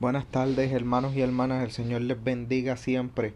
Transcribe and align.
Buenas 0.00 0.26
tardes 0.26 0.72
hermanos 0.72 1.14
y 1.14 1.20
hermanas, 1.20 1.62
el 1.62 1.70
Señor 1.70 2.02
les 2.02 2.22
bendiga 2.22 2.76
siempre. 2.76 3.32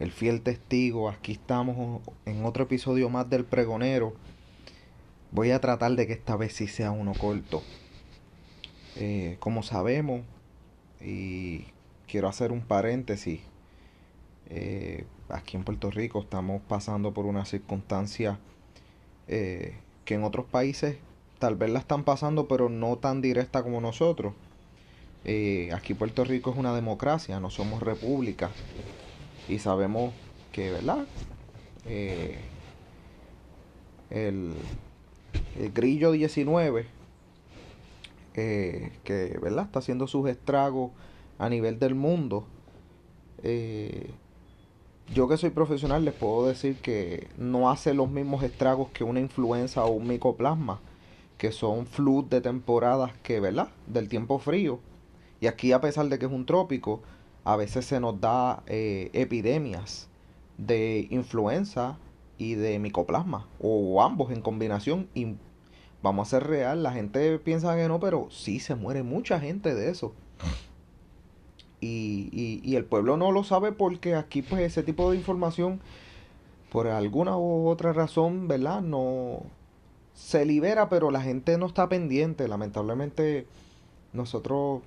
El 0.00 0.12
fiel 0.12 0.40
testigo, 0.40 1.10
aquí 1.10 1.32
estamos 1.32 2.00
en 2.24 2.46
otro 2.46 2.64
episodio 2.64 3.10
más 3.10 3.28
del 3.28 3.44
pregonero. 3.44 4.14
Voy 5.30 5.50
a 5.50 5.60
tratar 5.60 5.92
de 5.92 6.06
que 6.06 6.14
esta 6.14 6.36
vez 6.36 6.54
sí 6.54 6.68
sea 6.68 6.90
uno 6.90 7.12
corto. 7.12 7.62
Eh, 8.96 9.36
como 9.40 9.62
sabemos, 9.62 10.22
y 11.02 11.66
quiero 12.08 12.28
hacer 12.28 12.50
un 12.50 12.62
paréntesis, 12.62 13.40
eh, 14.48 15.04
aquí 15.28 15.58
en 15.58 15.64
Puerto 15.64 15.90
Rico 15.90 16.20
estamos 16.20 16.62
pasando 16.62 17.12
por 17.12 17.26
una 17.26 17.44
circunstancia 17.44 18.38
eh, 19.28 19.76
que 20.06 20.14
en 20.14 20.24
otros 20.24 20.46
países 20.46 20.96
tal 21.38 21.56
vez 21.56 21.68
la 21.70 21.78
están 21.78 22.04
pasando, 22.04 22.48
pero 22.48 22.70
no 22.70 22.96
tan 22.96 23.20
directa 23.20 23.62
como 23.62 23.82
nosotros 23.82 24.32
eh, 25.24 25.70
aquí 25.72 25.94
Puerto 25.94 26.22
Rico 26.24 26.50
es 26.50 26.56
una 26.56 26.74
democracia, 26.74 27.40
no 27.40 27.50
somos 27.50 27.82
república. 27.82 28.50
Y 29.48 29.58
sabemos 29.58 30.12
que, 30.52 30.70
¿verdad? 30.70 31.06
Eh, 31.86 32.38
el, 34.10 34.52
grillo 35.74 36.12
19, 36.12 36.86
eh, 38.34 38.92
que, 39.02 39.38
¿verdad? 39.40 39.64
Está 39.64 39.78
haciendo 39.78 40.06
sus 40.06 40.28
estragos 40.28 40.90
a 41.38 41.48
nivel 41.48 41.78
del 41.78 41.94
mundo. 41.94 42.46
yo 45.14 45.28
que 45.28 45.36
soy 45.36 45.50
profesional 45.50 46.04
les 46.04 46.14
puedo 46.14 46.46
decir 46.46 46.76
que 46.76 47.28
no 47.38 47.70
hace 47.70 47.92
los 47.94 48.10
mismos 48.10 48.42
estragos 48.42 48.88
que 48.90 49.04
una 49.04 49.20
influenza 49.20 49.84
o 49.84 49.90
un 49.92 50.06
micoplasma, 50.06 50.80
que 51.38 51.50
son 51.52 51.86
flus 51.86 52.28
de 52.30 52.40
temporadas 52.40 53.12
que, 53.22 53.40
¿verdad? 53.40 53.68
Del 53.86 54.08
tiempo 54.08 54.38
frío 54.38 54.80
y 55.44 55.46
aquí, 55.46 55.72
a 55.72 55.80
pesar 55.82 56.08
de 56.08 56.18
que 56.18 56.24
es 56.24 56.32
un 56.32 56.46
trópico, 56.46 57.02
a 57.44 57.54
veces 57.56 57.84
se 57.84 58.00
nos 58.00 58.18
da 58.18 58.62
eh, 58.66 59.10
epidemias 59.12 60.08
de 60.56 61.06
influenza 61.10 61.98
y 62.38 62.54
de 62.54 62.78
micoplasma, 62.78 63.46
o 63.60 64.02
ambos 64.02 64.32
en 64.32 64.40
combinación. 64.40 65.06
Y 65.12 65.34
vamos 66.02 66.28
a 66.28 66.30
ser 66.30 66.46
real, 66.48 66.82
la 66.82 66.92
gente 66.92 67.38
piensa 67.40 67.76
que 67.76 67.88
no, 67.88 68.00
pero 68.00 68.28
sí 68.30 68.58
se 68.58 68.74
muere 68.74 69.02
mucha 69.02 69.38
gente 69.38 69.74
de 69.74 69.90
eso. 69.90 70.14
Y, 71.78 72.30
y, 72.32 72.62
y, 72.64 72.76
el 72.76 72.86
pueblo 72.86 73.18
no 73.18 73.30
lo 73.30 73.44
sabe 73.44 73.70
porque 73.70 74.14
aquí 74.14 74.40
pues 74.40 74.62
ese 74.62 74.82
tipo 74.82 75.10
de 75.10 75.18
información 75.18 75.80
por 76.72 76.86
alguna 76.86 77.36
u 77.36 77.68
otra 77.68 77.92
razón, 77.92 78.48
¿verdad? 78.48 78.80
No 78.80 79.42
se 80.14 80.46
libera, 80.46 80.88
pero 80.88 81.10
la 81.10 81.20
gente 81.20 81.58
no 81.58 81.66
está 81.66 81.90
pendiente. 81.90 82.48
Lamentablemente 82.48 83.46
nosotros 84.14 84.80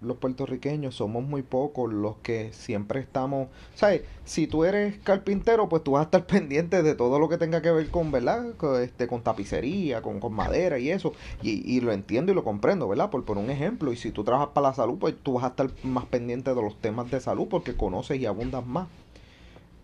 los 0.00 0.16
puertorriqueños 0.18 0.94
somos 0.94 1.24
muy 1.24 1.42
pocos 1.42 1.92
los 1.92 2.16
que 2.18 2.52
siempre 2.52 3.00
estamos, 3.00 3.48
¿sabes? 3.74 4.02
Si 4.24 4.46
tú 4.46 4.64
eres 4.64 4.96
carpintero, 4.98 5.68
pues 5.68 5.82
tú 5.82 5.92
vas 5.92 6.02
a 6.02 6.04
estar 6.04 6.26
pendiente 6.26 6.82
de 6.82 6.94
todo 6.94 7.18
lo 7.18 7.28
que 7.28 7.38
tenga 7.38 7.62
que 7.62 7.72
ver 7.72 7.88
con, 7.90 8.12
¿verdad? 8.12 8.54
Con, 8.56 8.80
este, 8.80 9.08
con 9.08 9.22
tapicería, 9.22 10.00
con, 10.00 10.20
con 10.20 10.32
madera 10.32 10.78
y 10.78 10.90
eso. 10.90 11.12
Y, 11.42 11.68
y, 11.70 11.80
lo 11.80 11.92
entiendo 11.92 12.30
y 12.30 12.34
lo 12.34 12.44
comprendo, 12.44 12.88
¿verdad? 12.88 13.10
Por, 13.10 13.24
por 13.24 13.38
un 13.38 13.50
ejemplo, 13.50 13.92
y 13.92 13.96
si 13.96 14.12
tú 14.12 14.22
trabajas 14.22 14.50
para 14.54 14.68
la 14.68 14.74
salud, 14.74 14.98
pues 14.98 15.16
tú 15.20 15.34
vas 15.34 15.44
a 15.44 15.48
estar 15.48 15.70
más 15.82 16.06
pendiente 16.06 16.54
de 16.54 16.62
los 16.62 16.76
temas 16.76 17.10
de 17.10 17.20
salud 17.20 17.48
porque 17.48 17.74
conoces 17.74 18.20
y 18.20 18.26
abundas 18.26 18.64
más. 18.66 18.88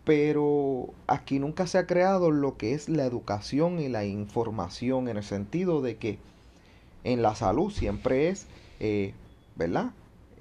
Pero 0.04 0.90
aquí 1.06 1.38
nunca 1.38 1.66
se 1.66 1.78
ha 1.78 1.86
creado 1.86 2.30
lo 2.30 2.56
que 2.56 2.74
es 2.74 2.88
la 2.88 3.04
educación 3.04 3.80
y 3.80 3.88
la 3.88 4.04
información 4.04 5.08
en 5.08 5.16
el 5.16 5.24
sentido 5.24 5.80
de 5.80 5.96
que 5.96 6.18
en 7.04 7.22
la 7.22 7.34
salud 7.34 7.70
siempre 7.72 8.28
es, 8.28 8.46
eh, 8.80 9.14
¿verdad? 9.56 9.92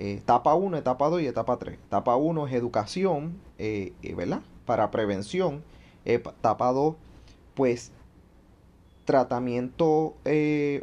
Eh, 0.03 0.15
etapa 0.15 0.53
1, 0.53 0.75
etapa 0.75 1.07
2 1.07 1.21
y 1.21 1.27
etapa 1.27 1.57
3. 1.57 1.75
Etapa 1.75 2.17
1 2.17 2.47
es 2.47 2.53
educación, 2.53 3.39
eh, 3.57 3.93
eh, 4.03 4.13
¿verdad? 4.15 4.41
Para 4.65 4.91
prevención. 4.91 5.63
Etapa 6.03 6.73
2, 6.73 6.95
pues 7.53 7.93
tratamiento 9.05 10.15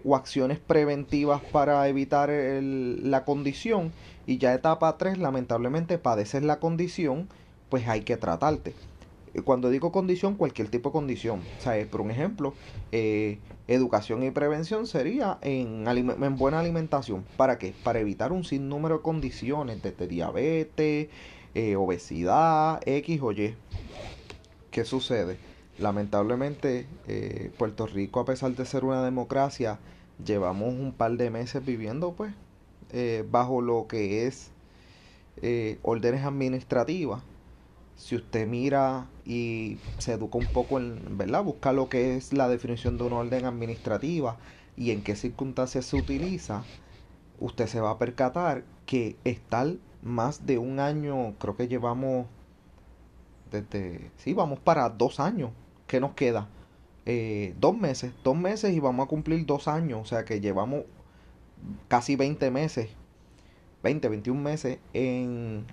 o 0.04 0.16
acciones 0.16 0.58
preventivas 0.58 1.42
para 1.52 1.86
evitar 1.88 2.30
la 2.30 3.26
condición. 3.26 3.92
Y 4.26 4.38
ya 4.38 4.54
etapa 4.54 4.96
3, 4.96 5.18
lamentablemente, 5.18 5.98
padeces 5.98 6.42
la 6.42 6.58
condición, 6.58 7.28
pues 7.68 7.88
hay 7.88 8.00
que 8.02 8.16
tratarte. 8.16 8.74
Cuando 9.44 9.70
digo 9.70 9.92
condición, 9.92 10.34
cualquier 10.34 10.68
tipo 10.68 10.88
de 10.88 10.92
condición. 10.94 11.40
O 11.58 11.62
sea, 11.62 11.86
por 11.86 12.00
un 12.00 12.10
ejemplo, 12.10 12.52
eh, 12.90 13.38
educación 13.68 14.22
y 14.24 14.30
prevención 14.30 14.86
sería 14.86 15.38
en, 15.42 15.86
en, 15.86 16.36
buena 16.36 16.58
alimentación. 16.60 17.24
¿Para 17.36 17.58
qué? 17.58 17.72
Para 17.84 18.00
evitar 18.00 18.32
un 18.32 18.44
sinnúmero 18.44 18.96
de 18.98 19.02
condiciones, 19.02 19.82
desde 19.82 20.08
diabetes, 20.08 21.08
eh, 21.54 21.76
obesidad, 21.76 22.80
X 22.84 23.20
o 23.22 23.32
Y. 23.32 23.54
¿Qué 24.72 24.84
sucede? 24.84 25.38
Lamentablemente, 25.78 26.86
eh, 27.06 27.50
Puerto 27.56 27.86
Rico, 27.86 28.20
a 28.20 28.24
pesar 28.24 28.54
de 28.56 28.64
ser 28.64 28.84
una 28.84 29.04
democracia, 29.04 29.78
llevamos 30.24 30.68
un 30.74 30.92
par 30.92 31.12
de 31.12 31.30
meses 31.30 31.64
viviendo, 31.64 32.12
pues, 32.12 32.34
bajo 33.30 33.62
lo 33.62 33.86
que 33.86 34.26
es 34.26 34.50
órdenes 35.82 36.24
administrativas 36.24 37.22
si 38.00 38.16
usted 38.16 38.48
mira 38.48 39.08
y 39.26 39.76
se 39.98 40.14
educa 40.14 40.38
un 40.38 40.46
poco 40.46 40.78
en, 40.78 41.18
¿verdad? 41.18 41.44
Busca 41.44 41.74
lo 41.74 41.90
que 41.90 42.16
es 42.16 42.32
la 42.32 42.48
definición 42.48 42.96
de 42.96 43.04
una 43.04 43.16
orden 43.16 43.44
administrativa 43.44 44.38
y 44.74 44.90
en 44.90 45.02
qué 45.02 45.14
circunstancias 45.14 45.84
se 45.84 45.96
utiliza, 45.96 46.64
usted 47.40 47.66
se 47.66 47.78
va 47.78 47.90
a 47.90 47.98
percatar 47.98 48.64
que 48.86 49.16
estar 49.24 49.74
más 50.02 50.46
de 50.46 50.56
un 50.56 50.80
año, 50.80 51.34
creo 51.38 51.58
que 51.58 51.68
llevamos 51.68 52.26
desde, 53.50 54.10
sí, 54.16 54.32
vamos 54.32 54.60
para 54.60 54.88
dos 54.88 55.20
años, 55.20 55.50
¿qué 55.86 56.00
nos 56.00 56.14
queda? 56.14 56.48
Eh, 57.04 57.54
dos 57.60 57.76
meses, 57.76 58.14
dos 58.24 58.36
meses 58.36 58.72
y 58.72 58.80
vamos 58.80 59.04
a 59.04 59.08
cumplir 59.08 59.44
dos 59.44 59.68
años, 59.68 60.00
o 60.00 60.04
sea 60.06 60.24
que 60.24 60.40
llevamos 60.40 60.84
casi 61.88 62.16
20 62.16 62.50
meses, 62.50 62.88
20, 63.82 64.08
21 64.08 64.40
meses 64.40 64.78
en 64.94 65.66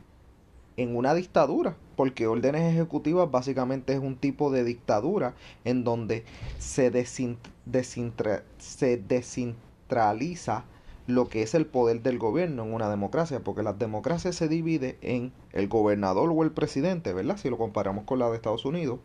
en 0.77 0.95
una 0.95 1.13
dictadura, 1.15 1.75
porque 1.95 2.27
órdenes 2.27 2.73
ejecutivas 2.73 3.29
básicamente 3.29 3.93
es 3.93 3.99
un 3.99 4.15
tipo 4.15 4.51
de 4.51 4.63
dictadura 4.63 5.33
en 5.65 5.83
donde 5.83 6.23
se, 6.59 7.05
se 7.05 8.97
descentraliza 8.97 10.65
lo 11.07 11.29
que 11.29 11.41
es 11.41 11.55
el 11.55 11.65
poder 11.65 12.03
del 12.03 12.19
gobierno 12.19 12.63
en 12.63 12.73
una 12.73 12.89
democracia, 12.89 13.39
porque 13.39 13.63
la 13.63 13.73
democracia 13.73 14.31
se 14.33 14.47
divide 14.47 14.97
en 15.01 15.31
el 15.53 15.67
gobernador 15.67 16.29
o 16.31 16.43
el 16.43 16.51
presidente, 16.51 17.13
¿verdad? 17.13 17.37
Si 17.37 17.49
lo 17.49 17.57
comparamos 17.57 18.03
con 18.03 18.19
la 18.19 18.29
de 18.29 18.35
Estados 18.35 18.65
Unidos, 18.65 18.99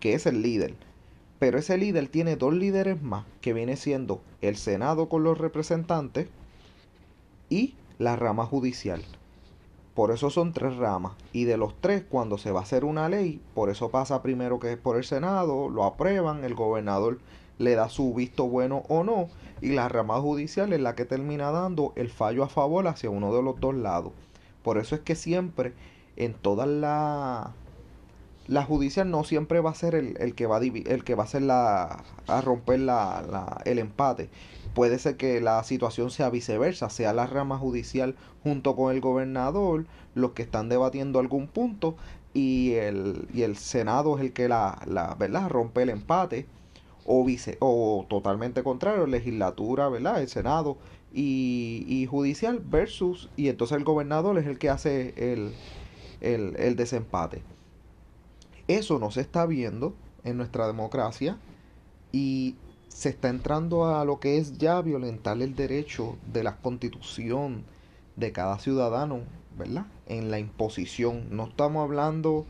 que 0.00 0.14
es 0.14 0.24
el 0.26 0.40
líder. 0.40 0.74
Pero 1.38 1.58
ese 1.58 1.76
líder 1.76 2.08
tiene 2.08 2.36
dos 2.36 2.54
líderes 2.54 3.02
más, 3.02 3.26
que 3.40 3.52
viene 3.52 3.76
siendo 3.76 4.22
el 4.40 4.56
Senado 4.56 5.08
con 5.08 5.24
los 5.24 5.36
representantes 5.36 6.28
y 7.50 7.74
la 7.98 8.14
rama 8.14 8.46
judicial. 8.46 9.02
Por 9.94 10.10
eso 10.10 10.30
son 10.30 10.52
tres 10.52 10.76
ramas. 10.76 11.12
Y 11.32 11.44
de 11.44 11.56
los 11.56 11.74
tres, 11.80 12.04
cuando 12.08 12.38
se 12.38 12.50
va 12.50 12.60
a 12.60 12.62
hacer 12.62 12.84
una 12.84 13.08
ley, 13.08 13.40
por 13.54 13.68
eso 13.68 13.90
pasa 13.90 14.22
primero 14.22 14.58
que 14.58 14.72
es 14.72 14.78
por 14.78 14.96
el 14.96 15.04
Senado, 15.04 15.68
lo 15.68 15.84
aprueban, 15.84 16.44
el 16.44 16.54
gobernador 16.54 17.18
le 17.58 17.74
da 17.74 17.88
su 17.88 18.14
visto 18.14 18.48
bueno 18.48 18.82
o 18.88 19.04
no, 19.04 19.28
y 19.60 19.72
la 19.72 19.88
rama 19.88 20.20
judicial 20.20 20.72
es 20.72 20.80
la 20.80 20.94
que 20.94 21.04
termina 21.04 21.50
dando 21.50 21.92
el 21.96 22.08
fallo 22.08 22.42
a 22.42 22.48
favor 22.48 22.88
hacia 22.88 23.10
uno 23.10 23.34
de 23.34 23.42
los 23.42 23.60
dos 23.60 23.74
lados. 23.74 24.12
Por 24.62 24.78
eso 24.78 24.94
es 24.94 25.02
que 25.02 25.14
siempre, 25.14 25.74
en 26.16 26.34
todas 26.34 26.68
la 26.68 27.52
la 28.52 28.64
judicial 28.64 29.10
no 29.10 29.24
siempre 29.24 29.60
va 29.60 29.70
a 29.70 29.74
ser 29.74 29.94
el, 29.94 30.16
el 30.18 30.34
que 30.34 30.46
va 30.46 30.58
a 30.58 30.60
el 30.60 31.04
que 31.04 31.14
va 31.14 31.24
a 31.24 31.26
ser 31.26 31.42
la 31.42 32.04
a 32.26 32.40
romper 32.42 32.80
la, 32.80 33.24
la, 33.30 33.62
el 33.64 33.78
empate 33.78 34.28
puede 34.74 34.98
ser 34.98 35.16
que 35.16 35.40
la 35.40 35.64
situación 35.64 36.10
sea 36.10 36.28
viceversa, 36.28 36.90
sea 36.90 37.14
la 37.14 37.26
rama 37.26 37.56
judicial 37.58 38.14
junto 38.42 38.76
con 38.76 38.94
el 38.94 39.00
gobernador 39.00 39.86
los 40.14 40.32
que 40.32 40.42
están 40.42 40.68
debatiendo 40.68 41.18
algún 41.18 41.46
punto 41.46 41.96
y 42.34 42.72
el, 42.72 43.26
y 43.32 43.42
el 43.42 43.56
Senado 43.56 44.16
es 44.16 44.22
el 44.22 44.32
que 44.32 44.48
la, 44.48 44.82
la 44.86 45.14
¿verdad? 45.14 45.48
rompe 45.48 45.82
el 45.82 45.90
empate 45.90 46.46
o, 47.04 47.24
vice, 47.24 47.56
o 47.60 48.06
totalmente 48.08 48.62
contrario, 48.62 49.06
legislatura, 49.06 49.88
¿verdad? 49.88 50.20
el 50.20 50.28
Senado 50.28 50.76
y, 51.12 51.84
y, 51.88 52.06
judicial 52.06 52.60
versus 52.60 53.30
y 53.36 53.48
entonces 53.48 53.78
el 53.78 53.84
gobernador 53.84 54.38
es 54.38 54.46
el 54.46 54.58
que 54.58 54.70
hace 54.70 55.14
el, 55.16 55.52
el, 56.20 56.54
el 56.58 56.76
desempate. 56.76 57.42
Eso 58.72 58.98
no 58.98 59.10
se 59.10 59.20
está 59.20 59.44
viendo 59.44 59.94
en 60.24 60.38
nuestra 60.38 60.66
democracia 60.66 61.36
y 62.10 62.56
se 62.88 63.10
está 63.10 63.28
entrando 63.28 63.84
a 63.94 64.06
lo 64.06 64.18
que 64.18 64.38
es 64.38 64.56
ya 64.56 64.80
violentar 64.80 65.42
el 65.42 65.54
derecho 65.54 66.16
de 66.32 66.42
la 66.42 66.56
constitución 66.56 67.64
de 68.16 68.32
cada 68.32 68.58
ciudadano, 68.58 69.20
¿verdad? 69.58 69.84
En 70.06 70.30
la 70.30 70.38
imposición. 70.38 71.26
No 71.30 71.48
estamos 71.48 71.84
hablando 71.84 72.46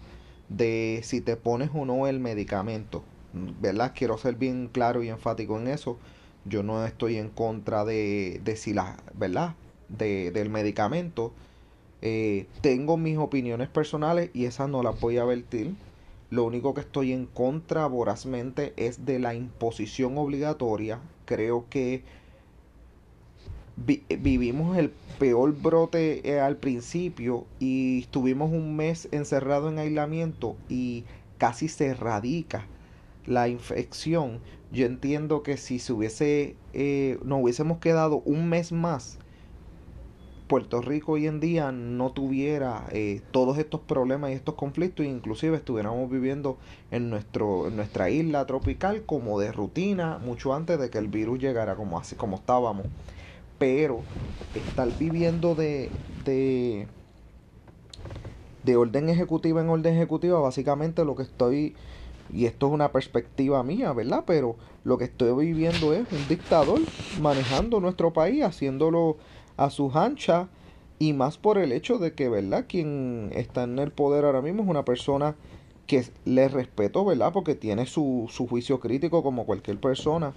de 0.49 1.01
si 1.03 1.21
te 1.21 1.35
pones 1.35 1.71
o 1.75 1.85
no 1.85 2.07
el 2.07 2.21
medicamento, 2.21 3.03
¿verdad? 3.61 3.93
Quiero 3.93 4.17
ser 4.17 4.37
bien 4.37 4.69
claro 4.73 5.03
y 5.03 5.09
enfático 5.09 5.59
en 5.59 5.67
eso. 5.67 5.99
Yo 6.45 6.63
no 6.63 6.87
estoy 6.87 7.17
en 7.17 7.31
contra 7.31 7.85
de, 7.85 8.41
de 8.45 8.55
si 8.55 8.75
la, 8.75 8.97
¿verdad? 9.15 9.57
del 9.89 10.51
medicamento. 10.51 11.33
Eh, 12.01 12.47
tengo 12.61 12.97
mis 12.97 13.19
opiniones 13.19 13.69
personales 13.69 14.31
y 14.35 14.45
esas 14.45 14.69
no 14.69 14.85
las 14.85 15.01
voy 15.01 15.19
a 15.19 15.25
vertir. 15.25 15.75
Lo 16.33 16.45
único 16.45 16.73
que 16.73 16.81
estoy 16.81 17.13
en 17.13 17.27
contra 17.27 17.87
vorazmente 17.87 18.73
es 18.79 19.05
de 19.05 19.19
la 19.19 19.35
imposición 19.35 20.17
obligatoria. 20.17 20.99
Creo 21.27 21.67
que 21.69 22.05
vivimos 23.77 24.79
el 24.79 24.93
peor 25.19 25.55
brote 25.55 26.27
eh, 26.27 26.41
al 26.41 26.57
principio 26.57 27.45
y 27.61 28.01
estuvimos 28.01 28.51
un 28.51 28.77
mes 28.77 29.09
encerrado 29.13 29.69
en 29.69 29.79
aislamiento 29.79 30.57
y 30.71 31.05
casi 31.37 31.69
se 31.69 31.89
erradica 31.89 32.65
la 33.27 33.49
infección. 33.49 34.41
Yo 34.73 34.87
entiendo 34.87 35.43
que 35.43 35.59
si 35.59 35.79
se 35.79 35.93
hubiese, 35.93 36.57
eh, 36.73 37.19
nos 37.23 37.43
hubiésemos 37.43 37.77
quedado 37.77 38.23
un 38.25 38.49
mes 38.49 38.73
más, 38.73 39.19
Puerto 40.53 40.83
Rico 40.83 41.13
hoy 41.13 41.27
en 41.27 41.41
día 41.41 41.73
no 41.73 42.13
tuviera 42.13 42.85
eh, 42.93 43.23
todos 43.31 43.57
estos 43.57 43.81
problemas 43.81 44.33
y 44.33 44.35
estos 44.35 44.55
conflictos, 44.55 45.07
inclusive 45.07 45.57
estuviéramos 45.57 46.11
viviendo 46.11 46.59
en, 46.91 47.09
nuestro, 47.09 47.69
en 47.69 47.77
nuestra 47.77 48.11
isla 48.11 48.45
tropical 48.45 49.05
como 49.07 49.41
de 49.41 49.51
rutina, 49.51 50.19
mucho 50.19 50.53
antes 50.53 50.79
de 50.79 50.91
que 50.91 50.99
el 50.99 51.09
virus 51.09 51.39
llegara 51.39 51.75
como 51.75 51.99
así 51.99 52.17
como 52.17 52.37
estábamos 52.37 52.85
pero 53.59 54.01
estar 54.55 54.91
viviendo 54.99 55.55
de, 55.55 55.89
de, 56.27 56.87
de 58.63 58.77
orden 58.77 59.09
ejecutiva 59.09 59.63
en 59.63 59.71
orden 59.71 59.95
ejecutiva, 59.95 60.39
básicamente 60.39 61.07
lo 61.07 61.17
que 61.17 61.23
estoy, 61.23 61.77
y 62.31 62.45
esto 62.45 62.67
es 62.67 62.73
una 62.75 62.93
perspectiva 62.93 63.63
mía, 63.63 63.95
¿verdad? 63.95 64.25
Pero 64.27 64.57
lo 64.85 64.99
que 64.99 65.05
estoy 65.05 65.47
viviendo 65.47 65.95
es 65.95 66.01
un 66.13 66.29
dictador 66.29 66.81
manejando 67.23 67.81
nuestro 67.81 68.13
país, 68.13 68.45
haciéndolo 68.45 69.17
a 69.65 69.71
sus 69.71 69.95
anchas, 69.97 70.49
y 70.99 71.13
más 71.13 71.39
por 71.39 71.59
el 71.59 71.73
hecho 71.73 71.99
de 71.99 72.13
que, 72.15 72.29
¿verdad? 72.29 72.67
Quien 72.69 73.31
está 73.35 73.65
en 73.65 73.79
el 73.79 73.91
poder 73.91 74.25
ahora 74.25 74.43
mismo 74.43 74.63
es 74.63 74.69
una 74.69 74.85
persona 74.85 75.35
que 75.87 76.05
le 76.25 76.49
respeto, 76.49 77.05
¿verdad? 77.05 77.33
Porque 77.33 77.55
tiene 77.55 77.87
su, 77.87 78.29
su 78.31 78.47
juicio 78.47 78.81
crítico 78.81 79.23
como 79.23 79.45
cualquier 79.45 79.79
persona. 79.79 80.33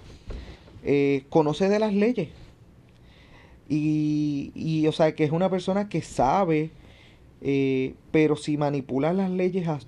Eh, 0.82 1.24
conoce 1.30 1.68
de 1.68 1.78
las 1.78 1.94
leyes, 1.94 2.28
y, 3.68 4.52
y, 4.54 4.86
o 4.86 4.92
sea, 4.92 5.14
que 5.14 5.24
es 5.24 5.32
una 5.32 5.50
persona 5.50 5.88
que 5.88 6.02
sabe, 6.02 6.70
eh, 7.40 7.94
pero 8.12 8.36
si 8.36 8.56
manipula 8.56 9.12
las 9.12 9.30
leyes 9.30 9.66
a 9.68 9.80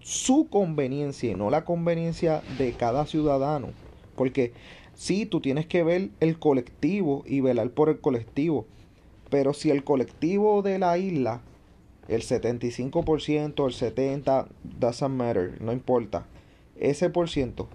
su 0.00 0.48
conveniencia 0.48 1.30
y 1.30 1.34
no 1.34 1.50
la 1.50 1.64
conveniencia 1.64 2.42
de 2.58 2.72
cada 2.72 3.06
ciudadano. 3.06 3.68
Porque 4.14 4.52
sí, 4.94 5.26
tú 5.26 5.40
tienes 5.40 5.66
que 5.66 5.82
ver 5.82 6.10
el 6.20 6.38
colectivo 6.38 7.24
y 7.26 7.40
velar 7.40 7.70
por 7.70 7.88
el 7.88 8.00
colectivo. 8.00 8.66
Pero 9.30 9.52
si 9.54 9.70
el 9.70 9.84
colectivo 9.84 10.62
de 10.62 10.78
la 10.78 10.98
isla, 10.98 11.40
el 12.08 12.22
75%, 12.22 13.66
el 13.66 13.94
70%, 13.94 14.48
doesn't 14.62 15.14
matter, 15.14 15.60
no 15.60 15.72
importa. 15.72 16.26
Ese 16.76 17.10
por 17.10 17.28
ciento 17.28 17.68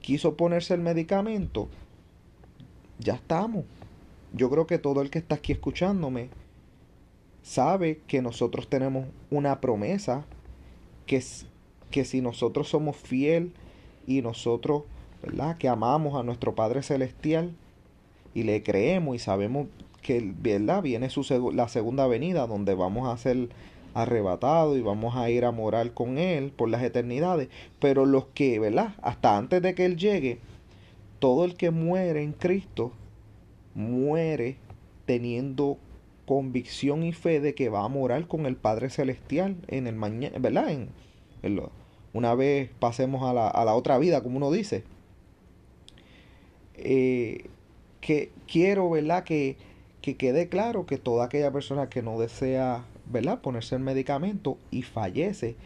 quiso 0.00 0.36
ponerse 0.36 0.74
el 0.74 0.80
medicamento, 0.80 1.68
ya 2.98 3.14
estamos 3.14 3.64
yo 4.34 4.50
creo 4.50 4.66
que 4.66 4.78
todo 4.78 5.00
el 5.00 5.10
que 5.10 5.20
está 5.20 5.36
aquí 5.36 5.52
escuchándome 5.52 6.28
sabe 7.42 8.00
que 8.08 8.20
nosotros 8.20 8.68
tenemos 8.68 9.06
una 9.30 9.60
promesa 9.60 10.24
que, 11.06 11.22
que 11.92 12.04
si 12.04 12.20
nosotros 12.20 12.68
somos 12.68 12.96
fiel 12.96 13.52
y 14.08 14.22
nosotros, 14.22 14.82
¿verdad? 15.22 15.56
Que 15.56 15.68
amamos 15.68 16.16
a 16.16 16.24
nuestro 16.24 16.56
Padre 16.56 16.82
Celestial 16.82 17.54
y 18.34 18.42
le 18.42 18.64
creemos 18.64 19.14
y 19.14 19.18
sabemos 19.20 19.68
que, 20.04 20.32
¿verdad? 20.40 20.82
Viene 20.82 21.10
su 21.10 21.24
la 21.52 21.66
segunda 21.66 22.06
venida 22.06 22.46
donde 22.46 22.74
vamos 22.74 23.08
a 23.08 23.16
ser 23.16 23.48
arrebatados 23.94 24.76
y 24.76 24.82
vamos 24.82 25.16
a 25.16 25.30
ir 25.30 25.44
a 25.44 25.50
morar 25.50 25.92
con 25.94 26.18
Él 26.18 26.52
por 26.52 26.68
las 26.68 26.82
eternidades. 26.82 27.48
Pero 27.80 28.04
los 28.06 28.26
que, 28.26 28.60
¿verdad? 28.60 28.94
Hasta 29.02 29.36
antes 29.36 29.62
de 29.62 29.74
que 29.74 29.86
Él 29.86 29.96
llegue, 29.96 30.38
todo 31.18 31.44
el 31.44 31.56
que 31.56 31.70
muere 31.70 32.22
en 32.22 32.32
Cristo 32.32 32.92
muere 33.74 34.58
teniendo 35.06 35.78
convicción 36.26 37.02
y 37.02 37.12
fe 37.12 37.40
de 37.40 37.54
que 37.54 37.70
va 37.70 37.84
a 37.84 37.88
morar 37.88 38.28
con 38.28 38.46
el 38.46 38.56
Padre 38.56 38.90
Celestial 38.90 39.56
en 39.68 39.86
el 39.86 39.94
mañana, 39.94 40.38
¿verdad? 40.38 40.70
En, 40.70 40.90
una 42.12 42.34
vez 42.34 42.70
pasemos 42.78 43.22
a 43.28 43.32
la, 43.32 43.48
a 43.48 43.64
la, 43.64 43.74
otra 43.74 43.98
vida, 43.98 44.22
como 44.22 44.36
uno 44.36 44.50
dice. 44.50 44.84
Eh, 46.74 47.46
que 48.00 48.30
quiero, 48.46 48.90
¿verdad? 48.90 49.24
Que, 49.24 49.56
que 50.04 50.18
quede 50.18 50.50
claro 50.50 50.84
que 50.84 50.98
toda 50.98 51.24
aquella 51.24 51.50
persona 51.50 51.88
que 51.88 52.02
no 52.02 52.20
desea, 52.20 52.84
¿verdad? 53.10 53.40
Ponerse 53.40 53.74
el 53.74 53.80
medicamento 53.80 54.58
y 54.70 54.82
fallece 54.82 55.56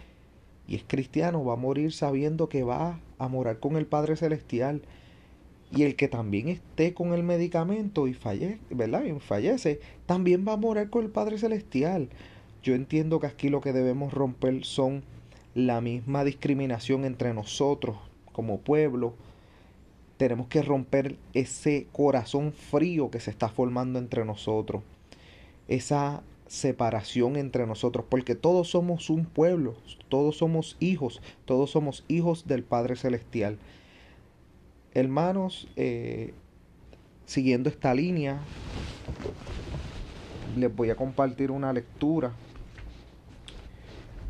y 0.69 0.76
es 0.76 0.85
cristiano, 0.87 1.44
va 1.44 1.55
a 1.55 1.56
morir 1.56 1.93
sabiendo 1.93 2.49
que 2.49 2.62
va 2.62 3.00
a 3.19 3.26
morar 3.26 3.58
con 3.58 3.76
el 3.76 3.87
Padre 3.87 4.14
Celestial 4.14 4.82
y 5.75 5.82
el 5.82 5.96
que 5.96 6.06
también 6.06 6.46
esté 6.46 6.94
con 6.94 7.14
el 7.14 7.25
medicamento 7.25 8.06
y 8.06 8.14
fallece, 8.14 8.61
¿verdad? 8.70 9.02
Y 9.06 9.19
fallece, 9.19 9.81
también 10.06 10.46
va 10.46 10.52
a 10.52 10.56
morir 10.56 10.88
con 10.88 11.05
el 11.05 11.11
Padre 11.11 11.38
Celestial. 11.38 12.08
Yo 12.62 12.76
entiendo 12.76 13.19
que 13.19 13.26
aquí 13.26 13.49
lo 13.49 13.61
que 13.61 13.73
debemos 13.73 14.14
romper 14.14 14.64
son 14.64 15.02
la 15.56 15.81
misma 15.81 16.23
discriminación 16.23 17.05
entre 17.05 17.35
nosotros 17.35 17.96
como 18.31 18.61
pueblo. 18.61 19.14
Tenemos 20.19 20.49
que 20.49 20.61
romper 20.61 21.17
ese 21.32 21.87
corazón 21.93 22.53
frío 22.53 23.11
que 23.11 23.20
se 23.20 23.31
está 23.31 23.49
formando 23.49 23.99
entre 23.99 24.26
nosotros. 24.26 24.82
Esa 25.69 26.23
separación 26.49 27.37
entre 27.37 27.67
nosotros, 27.67 28.05
porque 28.09 28.35
todos 28.35 28.70
somos 28.70 29.11
un 29.11 29.25
pueblo, 29.26 29.76
todos 30.09 30.37
somos 30.37 30.76
hijos, 30.81 31.23
todos 31.44 31.70
somos 31.70 32.05
hijos 32.09 32.47
del 32.47 32.65
Padre 32.65 32.97
Celestial. 32.97 33.59
Hermanos, 34.94 35.69
eh, 35.76 36.35
siguiendo 37.26 37.69
esta 37.69 37.94
línea, 37.94 38.41
les 40.56 40.75
voy 40.75 40.91
a 40.91 40.97
compartir 40.97 41.50
una 41.50 41.73
lectura 41.73 42.32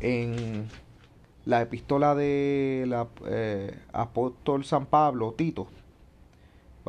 en 0.01 0.67
la 1.45 1.61
epístola 1.61 2.13
del 2.15 2.93
eh, 3.27 3.79
apóstol 3.93 4.65
San 4.65 4.85
Pablo, 4.85 5.33
Tito. 5.33 5.67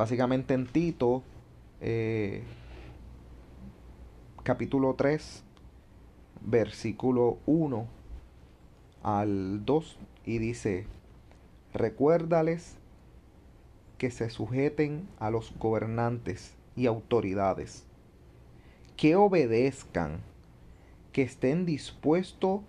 Básicamente 0.01 0.55
en 0.55 0.65
Tito, 0.65 1.21
eh, 1.79 2.41
capítulo 4.41 4.95
3, 4.95 5.43
versículo 6.41 7.37
1 7.45 7.85
al 9.03 9.63
2, 9.63 9.99
y 10.25 10.39
dice, 10.39 10.87
recuérdales 11.71 12.77
que 13.99 14.09
se 14.09 14.31
sujeten 14.31 15.07
a 15.19 15.29
los 15.29 15.53
gobernantes 15.59 16.55
y 16.75 16.87
autoridades, 16.87 17.85
que 18.97 19.15
obedezcan, 19.15 20.21
que 21.11 21.21
estén 21.21 21.67
dispuestos 21.67 22.61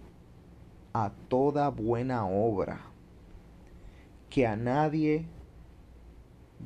a 0.93 1.13
toda 1.29 1.71
buena 1.71 2.27
obra, 2.27 2.83
que 4.29 4.47
a 4.47 4.55
nadie 4.55 5.25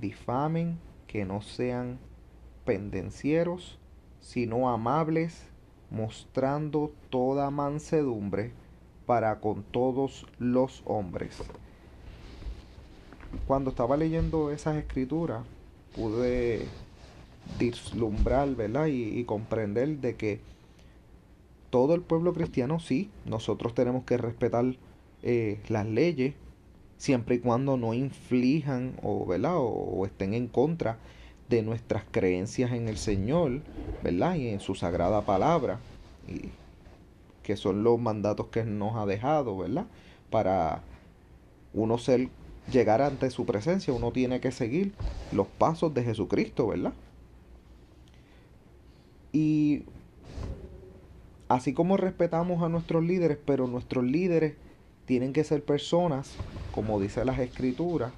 difamen, 0.00 0.78
que 1.06 1.24
no 1.24 1.42
sean 1.42 1.98
pendencieros, 2.64 3.78
sino 4.20 4.68
amables, 4.68 5.48
mostrando 5.90 6.92
toda 7.10 7.50
mansedumbre 7.50 8.52
para 9.06 9.40
con 9.40 9.62
todos 9.62 10.26
los 10.38 10.82
hombres 10.84 11.40
cuando 13.46 13.70
estaba 13.70 13.96
leyendo 13.96 14.50
esas 14.50 14.76
escrituras, 14.76 15.44
pude 15.94 16.66
vislumbrar, 17.58 18.54
¿verdad? 18.54 18.86
Y, 18.86 19.22
comprender 19.24 19.98
de 19.98 20.16
que 20.16 20.40
todo 21.70 21.94
el 21.94 22.02
pueblo 22.02 22.32
cristiano, 22.32 22.80
sí, 22.80 23.10
nosotros 23.24 23.74
tenemos 23.74 24.04
que 24.04 24.16
respetar 24.16 24.64
eh, 25.22 25.60
las 25.68 25.86
leyes, 25.86 26.34
siempre 26.96 27.36
y 27.36 27.38
cuando 27.40 27.76
no 27.76 27.94
inflijan 27.94 28.94
o, 29.02 29.26
¿verdad? 29.26 29.56
O, 29.56 30.04
estén 30.06 30.34
en 30.34 30.48
contra 30.48 30.98
de 31.48 31.62
nuestras 31.62 32.04
creencias 32.10 32.72
en 32.72 32.88
el 32.88 32.96
Señor, 32.96 33.60
¿verdad? 34.02 34.36
Y 34.36 34.48
en 34.48 34.60
su 34.60 34.74
sagrada 34.74 35.22
palabra, 35.22 35.78
y 36.28 36.50
que 37.42 37.56
son 37.56 37.84
los 37.84 38.00
mandatos 38.00 38.48
que 38.48 38.64
nos 38.64 38.96
ha 38.96 39.06
dejado, 39.06 39.56
¿verdad? 39.56 39.86
Para 40.30 40.82
uno 41.72 41.98
ser 41.98 42.28
llegar 42.72 43.02
ante 43.02 43.30
su 43.30 43.46
presencia, 43.46 43.92
uno 43.92 44.10
tiene 44.10 44.40
que 44.40 44.50
seguir 44.50 44.92
los 45.30 45.46
pasos 45.46 45.94
de 45.94 46.02
Jesucristo, 46.02 46.66
¿verdad? 46.68 46.92
Y 49.32 49.84
así 51.48 51.72
como 51.72 51.96
respetamos 51.96 52.62
a 52.62 52.68
nuestros 52.68 53.04
líderes, 53.04 53.38
pero 53.44 53.66
nuestros 53.66 54.04
líderes 54.04 54.54
tienen 55.06 55.32
que 55.32 55.44
ser 55.44 55.64
personas, 55.64 56.34
como 56.72 57.00
dice 57.00 57.24
las 57.24 57.38
escrituras, 57.38 58.12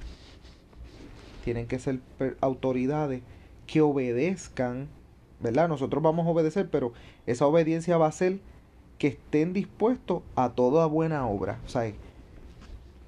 tienen 1.45 1.67
que 1.67 1.79
ser 1.79 2.01
autoridades 2.41 3.23
que 3.67 3.81
obedezcan 3.81 4.89
¿verdad? 5.41 5.69
Nosotros 5.69 6.03
vamos 6.03 6.27
a 6.27 6.31
obedecer, 6.31 6.69
pero 6.71 6.93
esa 7.27 7.47
obediencia 7.47 7.97
va 7.97 8.07
a 8.07 8.13
ser 8.13 8.41
que 8.99 9.09
estén 9.09 9.53
dispuestos 9.53 10.23
a 10.35 10.51
toda 10.51 10.87
buena 10.87 11.27
obra. 11.27 11.61
O 11.65 11.69
sea, 11.69 11.93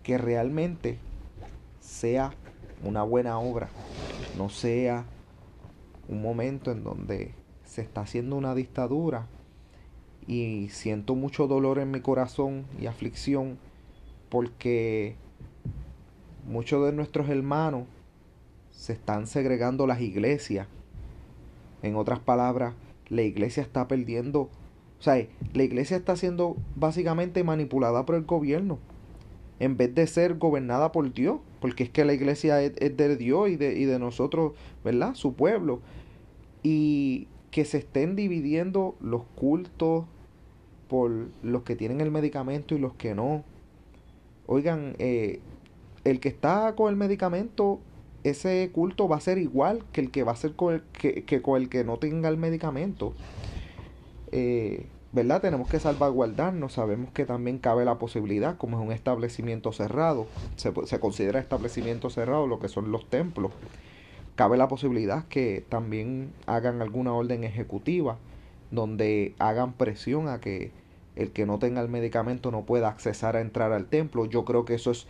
que 0.03 0.19
realmente 0.19 0.99
sea 1.81 2.33
una 2.85 3.03
buena 3.03 3.39
obra, 3.39 3.69
no 4.39 4.49
sea 4.49 5.05
un 6.09 6.23
momento 6.23 6.71
en 6.71 6.85
donde 6.85 7.35
se 7.65 7.83
está 7.83 8.03
haciendo 8.03 8.37
una 8.37 8.55
dictadura 8.55 9.27
y 10.27 10.69
siento 10.71 11.15
mucho 11.15 11.47
dolor 11.47 11.79
en 11.79 11.91
mi 11.91 12.01
corazón 12.01 12.65
y 12.81 12.87
aflicción 12.87 13.59
porque 14.31 15.17
muchos 16.47 16.85
de 16.87 16.93
nuestros 16.93 17.29
hermanos 17.29 17.85
se 18.71 18.95
están 18.95 19.27
segregando 19.27 19.87
las 19.87 20.01
iglesias. 20.01 20.67
En 21.83 21.97
otras 21.97 22.21
palabras, 22.21 22.75
la 23.09 23.23
iglesia 23.23 23.63
está 23.63 23.89
perdiendo, 23.89 24.43
o 24.43 25.03
sea, 25.03 25.27
la 25.53 25.63
iglesia 25.63 25.97
está 25.97 26.17
siendo 26.17 26.57
básicamente 26.77 27.45
manipulada 27.45 28.07
por 28.07 28.15
el 28.15 28.25
gobierno 28.25 28.79
en 29.61 29.77
vez 29.77 29.95
de 29.95 30.07
ser 30.07 30.39
gobernada 30.39 30.91
por 30.91 31.13
Dios, 31.13 31.39
porque 31.61 31.85
es 31.85 31.91
que 31.91 32.07
la 32.07 32.15
iglesia 32.15 32.63
es, 32.63 32.75
de 32.75 33.17
Dios 33.17 33.51
y 33.51 33.57
de, 33.57 33.79
y 33.79 33.85
de 33.85 33.99
nosotros, 33.99 34.55
¿verdad? 34.83 35.15
Su 35.15 35.35
pueblo. 35.35 35.81
Y 36.63 37.29
que 37.51 37.67
se 37.67 37.79
estén 37.79 38.17
dividiendo 38.17 38.97
los 39.01 39.23
cultos 39.37 40.07
por 40.89 41.29
los 41.43 41.63
que 41.63 41.77
tienen 41.77 42.01
el 42.01 42.11
medicamento 42.11 42.75
y 42.75 42.79
los 42.79 42.95
que 42.95 43.15
no. 43.15 43.45
Oigan, 44.53 44.97
eh, 44.99 45.39
el 46.03 46.19
que 46.19 46.29
está 46.29 46.75
con 46.75 46.91
el 46.91 46.97
medicamento, 46.97 47.79
ese 48.25 48.69
culto 48.75 49.07
va 49.07 49.15
a 49.15 49.21
ser 49.21 49.39
igual 49.39 49.85
que 49.93 50.01
el 50.01 50.11
que 50.11 50.25
va 50.25 50.33
a 50.33 50.37
ser 50.37 50.57
con 50.57 50.75
el 50.75 50.83
que, 50.83 51.41
con 51.41 51.63
el 51.63 51.69
que 51.69 51.85
no 51.85 51.99
tenga 51.99 52.29
el 52.29 52.37
medicamento. 52.37 53.15
Eh, 54.33 54.87
¿Verdad? 55.13 55.41
Tenemos 55.41 55.69
que 55.69 55.79
salvaguardarnos. 55.79 56.73
Sabemos 56.73 57.13
que 57.13 57.27
también 57.27 57.59
cabe 57.59 57.85
la 57.85 58.01
posibilidad, 58.01 58.59
como 58.59 58.81
es 58.81 58.85
un 58.85 58.91
establecimiento 58.93 59.71
cerrado, 59.71 60.27
se, 60.57 60.73
se 60.85 60.99
considera 60.99 61.39
establecimiento 61.39 62.11
cerrado 62.11 62.49
lo 62.49 62.59
que 62.59 62.69
son 62.69 62.91
los 62.91 63.09
templos 63.09 63.53
cabe 64.35 64.57
la 64.57 64.69
posibilidad 64.69 65.27
que 65.29 65.63
también 65.69 66.33
hagan 66.47 66.81
alguna 66.81 67.13
orden 67.13 67.45
ejecutiva 67.45 68.17
donde 68.71 69.35
hagan 69.39 69.75
presión 69.75 70.29
a 70.29 70.41
que 70.41 70.73
el 71.17 71.31
que 71.31 71.47
no 71.47 71.59
tenga 71.59 71.81
el 71.81 71.89
medicamento 71.89 72.51
no 72.51 72.63
pueda 72.63 72.89
accesar 72.89 73.37
a 73.37 73.41
entrar 73.41 73.73
al 73.73 73.87
templo. 73.87 74.27
Yo 74.27 74.45
creo 74.45 74.65
que 74.65 74.75
eso 74.75 74.91
es 74.91 75.07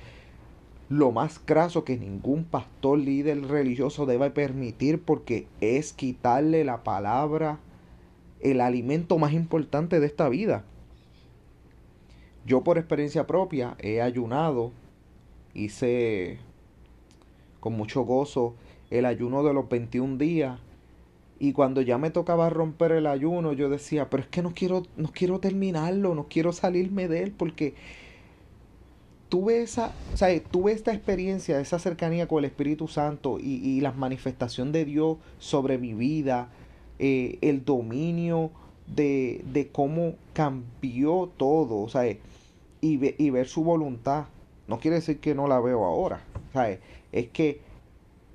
lo 0.88 1.12
más 1.12 1.38
craso 1.38 1.84
que 1.84 1.96
ningún 1.96 2.44
pastor 2.44 2.98
líder 2.98 3.46
religioso 3.46 4.06
debe 4.06 4.30
permitir 4.30 5.00
porque 5.00 5.46
es 5.60 5.92
quitarle 5.92 6.64
la 6.64 6.82
palabra, 6.82 7.60
el 8.40 8.60
alimento 8.60 9.16
más 9.18 9.32
importante 9.32 10.00
de 10.00 10.06
esta 10.06 10.28
vida. 10.28 10.64
Yo 12.44 12.62
por 12.62 12.78
experiencia 12.78 13.26
propia 13.26 13.76
he 13.78 14.00
ayunado, 14.00 14.72
hice 15.54 16.38
con 17.60 17.74
mucho 17.74 18.02
gozo 18.02 18.54
el 18.90 19.04
ayuno 19.04 19.44
de 19.44 19.54
los 19.54 19.68
21 19.68 20.16
días. 20.16 20.58
Y 21.40 21.54
cuando 21.54 21.80
ya 21.80 21.96
me 21.96 22.10
tocaba 22.10 22.50
romper 22.50 22.92
el 22.92 23.06
ayuno, 23.06 23.54
yo 23.54 23.70
decía, 23.70 24.10
pero 24.10 24.22
es 24.22 24.28
que 24.28 24.42
no 24.42 24.52
quiero, 24.54 24.82
no 24.98 25.10
quiero 25.10 25.40
terminarlo, 25.40 26.14
no 26.14 26.26
quiero 26.28 26.52
salirme 26.52 27.08
de 27.08 27.22
él, 27.22 27.32
porque 27.32 27.74
tuve 29.30 29.62
esa, 29.62 29.94
o 30.12 30.50
tuve 30.50 30.72
esta 30.72 30.92
experiencia, 30.92 31.58
esa 31.58 31.78
cercanía 31.78 32.28
con 32.28 32.40
el 32.40 32.44
Espíritu 32.44 32.88
Santo 32.88 33.38
y, 33.40 33.54
y 33.66 33.80
la 33.80 33.92
manifestación 33.92 34.70
de 34.70 34.84
Dios 34.84 35.16
sobre 35.38 35.78
mi 35.78 35.94
vida, 35.94 36.50
eh, 36.98 37.38
el 37.40 37.64
dominio 37.64 38.50
de, 38.86 39.42
de, 39.50 39.68
cómo 39.68 40.16
cambió 40.34 41.30
todo, 41.38 41.80
o 41.80 41.88
sea, 41.88 42.06
y, 42.06 42.18
y 42.82 43.30
ver 43.30 43.48
su 43.48 43.64
voluntad. 43.64 44.26
No 44.68 44.78
quiere 44.78 44.96
decir 44.96 45.20
que 45.20 45.34
no 45.34 45.48
la 45.48 45.58
veo 45.58 45.84
ahora, 45.86 46.22
¿sabes? 46.52 46.80
Es 47.12 47.28
que 47.28 47.69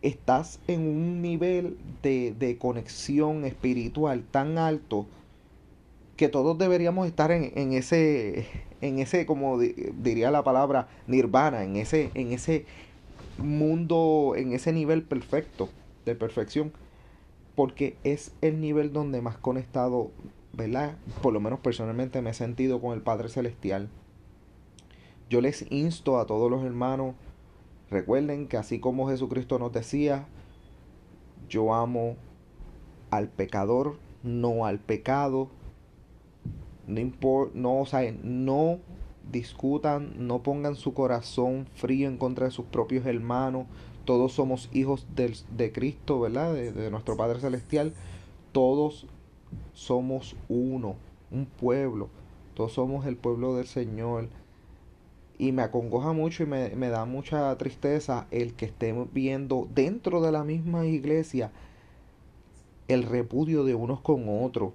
estás 0.07 0.59
en 0.67 0.81
un 0.81 1.21
nivel 1.21 1.77
de, 2.03 2.57
conexión 2.59 3.43
espiritual 3.43 4.23
tan 4.29 4.57
alto 4.57 5.07
que 6.15 6.29
todos 6.29 6.57
deberíamos 6.57 7.07
estar 7.07 7.31
en, 7.31 7.73
ese, 7.73 8.45
en 8.81 8.99
ese, 8.99 9.25
como 9.25 9.59
diría 9.59 10.31
la 10.31 10.43
palabra, 10.43 10.87
nirvana, 11.07 11.63
en 11.63 11.75
ese, 11.75 12.11
en 12.13 12.31
ese 12.31 12.65
mundo, 13.37 14.33
en 14.37 14.53
ese 14.53 14.71
nivel 14.71 15.03
perfecto, 15.03 15.69
de 16.05 16.15
perfección, 16.15 16.71
porque 17.55 17.97
es 18.03 18.31
el 18.41 18.61
nivel 18.61 18.93
donde 18.93 19.21
más 19.21 19.37
conectado, 19.37 20.11
¿verdad? 20.53 20.95
Por 21.21 21.33
lo 21.33 21.39
menos 21.39 21.59
personalmente 21.59 22.21
me 22.21 22.29
he 22.29 22.33
sentido 22.33 22.79
con 22.79 22.93
el 22.93 23.01
Padre 23.01 23.27
Celestial. 23.27 23.89
Yo 25.29 25.41
les 25.41 25.69
insto 25.71 26.19
a 26.19 26.27
todos 26.27 26.51
los 26.51 26.63
hermanos 26.63 27.15
Recuerden 27.89 28.47
que 28.47 28.57
así 28.57 28.79
como 28.79 29.09
Jesucristo 29.09 29.59
nos 29.59 29.71
decía, 29.71 30.27
yo 31.47 31.73
amo 31.73 32.15
al 33.11 33.29
pecador, 33.29 33.97
no 34.23 34.65
al 34.65 34.79
pecado. 34.79 35.49
No, 36.87 37.11
no, 37.53 37.81
o 37.81 37.85
sea, 37.85 38.13
no 38.23 38.79
discutan, 39.31 40.27
no 40.27 40.43
pongan 40.43 40.75
su 40.75 40.93
corazón 40.93 41.67
frío 41.75 42.07
en 42.07 42.17
contra 42.17 42.45
de 42.45 42.51
sus 42.51 42.65
propios 42.65 43.05
hermanos. 43.05 43.67
Todos 44.05 44.33
somos 44.33 44.69
hijos 44.71 45.07
de, 45.15 45.71
Cristo, 45.71 46.19
¿verdad? 46.19 46.53
De, 46.53 46.71
de 46.71 46.91
nuestro 46.91 47.17
Padre 47.17 47.39
Celestial. 47.39 47.93
Todos 48.51 49.07
somos 49.73 50.35
uno, 50.47 50.95
un 51.31 51.45
pueblo. 51.45 52.09
Todos 52.53 52.73
somos 52.73 53.05
el 53.05 53.17
pueblo 53.17 53.55
del 53.55 53.65
Señor. 53.65 54.29
Y 55.37 55.51
me 55.51 55.63
acongoja 55.63 56.13
mucho 56.13 56.43
y 56.43 56.45
me, 56.45 56.89
da 56.89 57.05
mucha 57.05 57.55
tristeza 57.57 58.27
el 58.31 58.53
que 58.53 58.65
estemos 58.65 59.11
viendo 59.11 59.67
dentro 59.73 60.21
de 60.21 60.31
la 60.31 60.43
misma 60.43 60.85
iglesia 60.85 61.51
el 62.87 63.03
repudio 63.03 63.63
de 63.63 63.75
unos 63.75 63.99
con 64.01 64.25
otros, 64.27 64.73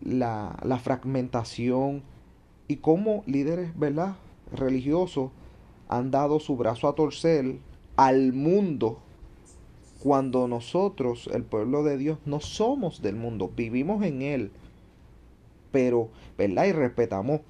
la, 0.00 0.58
la 0.62 0.78
fragmentación 0.78 2.02
y 2.68 2.76
cómo 2.76 3.22
líderes, 3.26 3.78
¿verdad? 3.78 4.16
religiosos 4.52 5.30
han 5.88 6.10
dado 6.10 6.40
su 6.40 6.56
brazo 6.56 6.88
a 6.88 6.94
torcer 6.94 7.58
al 7.96 8.32
mundo 8.32 8.98
cuando 10.02 10.46
nosotros, 10.46 11.28
el 11.32 11.42
pueblo 11.42 11.82
de 11.82 11.96
Dios, 11.98 12.18
no 12.24 12.40
somos 12.40 13.02
del 13.02 13.16
mundo, 13.16 13.50
vivimos 13.54 14.04
en 14.04 14.22
él, 14.22 14.50
pero, 15.72 16.10
¿verdad? 16.36 16.66
Y 16.66 16.72
respetamos 16.72 17.40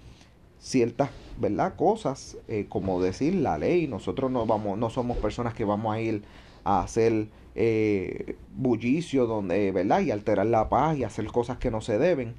ciertas 0.66 1.10
¿verdad? 1.38 1.76
cosas 1.76 2.36
eh, 2.48 2.66
como 2.68 3.00
decir 3.00 3.36
la 3.36 3.56
ley. 3.56 3.86
Nosotros 3.86 4.30
no 4.30 4.46
vamos 4.46 4.76
no 4.76 4.90
somos 4.90 5.16
personas 5.18 5.54
que 5.54 5.64
vamos 5.64 5.94
a 5.94 6.00
ir 6.00 6.22
a 6.64 6.80
hacer 6.80 7.28
eh, 7.54 8.36
bullicio 8.56 9.26
donde 9.26 9.70
verdad 9.70 10.00
y 10.00 10.10
alterar 10.10 10.46
la 10.46 10.68
paz 10.68 10.98
y 10.98 11.04
hacer 11.04 11.26
cosas 11.26 11.58
que 11.58 11.70
no 11.70 11.80
se 11.80 11.98
deben. 11.98 12.34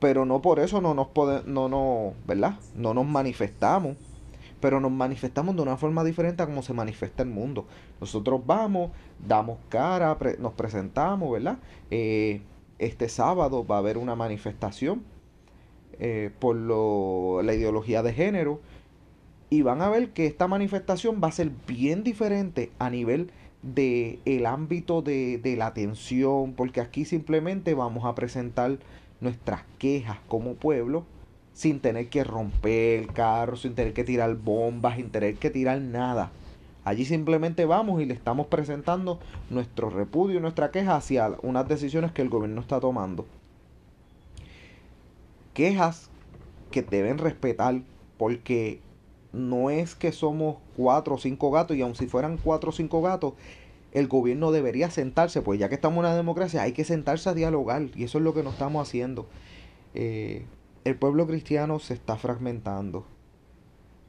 Pero 0.00 0.24
no 0.24 0.42
por 0.42 0.58
eso 0.58 0.80
no 0.80 0.94
nos 0.94 1.08
podemos 1.08 1.46
no 1.46 1.68
no 1.68 2.14
verdad 2.26 2.58
no 2.74 2.92
nos 2.92 3.06
manifestamos. 3.06 3.96
Pero 4.60 4.80
nos 4.80 4.90
manifestamos 4.90 5.54
de 5.54 5.62
una 5.62 5.76
forma 5.76 6.02
diferente 6.02 6.42
a 6.42 6.46
como 6.46 6.62
se 6.62 6.72
manifiesta 6.72 7.22
el 7.22 7.28
mundo. 7.28 7.66
Nosotros 8.00 8.40
vamos 8.44 8.90
damos 9.24 9.58
cara 9.68 10.18
nos 10.40 10.54
presentamos 10.54 11.30
verdad 11.30 11.58
eh, 11.90 12.40
este 12.78 13.08
sábado 13.08 13.64
va 13.64 13.76
a 13.76 13.78
haber 13.78 13.98
una 13.98 14.16
manifestación 14.16 15.02
eh, 16.00 16.30
por 16.38 16.56
lo, 16.56 17.42
la 17.42 17.54
ideología 17.54 18.02
de 18.02 18.12
género. 18.12 18.60
Y 19.50 19.62
van 19.62 19.82
a 19.82 19.88
ver 19.88 20.10
que 20.10 20.26
esta 20.26 20.48
manifestación 20.48 21.20
va 21.22 21.28
a 21.28 21.32
ser 21.32 21.50
bien 21.66 22.02
diferente 22.02 22.72
a 22.78 22.90
nivel 22.90 23.30
de 23.62 24.18
el 24.24 24.46
ámbito 24.46 25.02
de, 25.02 25.38
de 25.38 25.56
la 25.56 25.66
atención, 25.66 26.54
porque 26.54 26.80
aquí 26.80 27.04
simplemente 27.04 27.74
vamos 27.74 28.04
a 28.04 28.14
presentar 28.14 28.78
nuestras 29.20 29.62
quejas 29.78 30.18
como 30.28 30.54
pueblo 30.54 31.04
sin 31.52 31.80
tener 31.80 32.08
que 32.08 32.24
romper 32.24 33.00
el 33.00 33.12
carro, 33.12 33.56
sin 33.56 33.74
tener 33.74 33.92
que 33.92 34.04
tirar 34.04 34.34
bombas, 34.36 34.96
sin 34.96 35.10
tener 35.10 35.36
que 35.36 35.50
tirar 35.50 35.80
nada. 35.80 36.32
Allí 36.84 37.04
simplemente 37.04 37.64
vamos 37.64 38.02
y 38.02 38.06
le 38.06 38.12
estamos 38.12 38.48
presentando 38.48 39.18
nuestro 39.50 39.88
repudio 39.88 40.38
y 40.38 40.40
nuestra 40.40 40.70
queja 40.70 40.96
hacia 40.96 41.30
unas 41.42 41.66
decisiones 41.68 42.12
que 42.12 42.22
el 42.22 42.28
gobierno 42.28 42.60
está 42.60 42.80
tomando 42.80 43.26
quejas 45.54 46.10
que 46.70 46.82
deben 46.82 47.18
respetar 47.18 47.80
porque 48.18 48.80
no 49.32 49.70
es 49.70 49.94
que 49.94 50.12
somos 50.12 50.56
cuatro 50.76 51.14
o 51.14 51.18
cinco 51.18 51.50
gatos 51.50 51.76
y 51.76 51.82
aun 51.82 51.94
si 51.94 52.06
fueran 52.06 52.36
cuatro 52.36 52.70
o 52.70 52.72
cinco 52.72 53.00
gatos, 53.00 53.34
el 53.92 54.08
gobierno 54.08 54.50
debería 54.50 54.90
sentarse, 54.90 55.40
pues 55.40 55.58
ya 55.58 55.68
que 55.68 55.76
estamos 55.76 55.96
en 55.96 56.06
una 56.06 56.16
democracia 56.16 56.62
hay 56.62 56.72
que 56.72 56.84
sentarse 56.84 57.28
a 57.28 57.34
dialogar 57.34 57.82
y 57.94 58.04
eso 58.04 58.18
es 58.18 58.24
lo 58.24 58.34
que 58.34 58.42
nos 58.42 58.54
estamos 58.54 58.86
haciendo. 58.86 59.26
Eh, 59.94 60.44
el 60.84 60.96
pueblo 60.96 61.26
cristiano 61.26 61.78
se 61.78 61.94
está 61.94 62.16
fragmentando. 62.16 63.04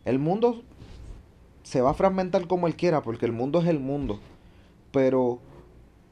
El 0.04 0.20
mundo 0.20 0.64
se 1.64 1.82
va 1.82 1.92
a 1.92 1.96
fragmentar 1.96 2.48
como 2.48 2.68
él 2.68 2.76
quiera 2.76 3.02
porque 3.02 3.26
el 3.26 3.32
mundo 3.32 3.62
es 3.62 3.68
el 3.68 3.80
mundo. 3.80 4.20
Pero 4.92 5.40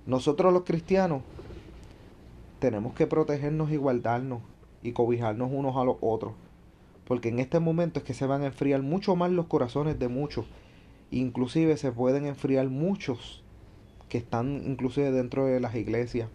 nosotros 0.06 0.54
los 0.54 0.64
cristianos 0.64 1.22
tenemos 2.60 2.94
que 2.94 3.08
protegernos 3.08 3.72
y 3.72 3.78
guardarnos 3.78 4.42
y 4.84 4.92
cobijarnos 4.92 5.50
unos 5.52 5.76
a 5.78 5.86
los 5.86 5.98
otros. 6.02 6.34
Porque 7.06 7.30
en 7.30 7.40
este 7.40 7.60
momento 7.60 8.00
es 8.00 8.06
que 8.06 8.14
se 8.14 8.28
van 8.28 8.44
a 8.44 8.48
enfriar 8.48 8.82
mucho 8.82 9.16
más 9.16 9.32
los 9.32 9.48
corazones 9.48 9.98
de 9.98 10.08
muchos. 10.08 10.46
Inclusive 11.12 11.78
se 11.78 11.92
pueden 11.92 12.26
enfriar 12.26 12.70
muchos 12.70 13.44
que 14.10 14.18
están 14.18 14.62
inclusive 14.66 15.12
dentro 15.12 15.46
de 15.46 15.60
las 15.60 15.76
iglesias. 15.76 16.30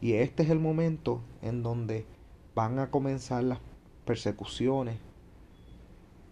Y 0.00 0.14
este 0.14 0.42
es 0.42 0.50
el 0.50 0.58
momento 0.58 1.20
en 1.42 1.62
donde 1.62 2.04
van 2.54 2.78
a 2.78 2.90
comenzar 2.90 3.44
las 3.44 3.58
persecuciones, 4.04 4.96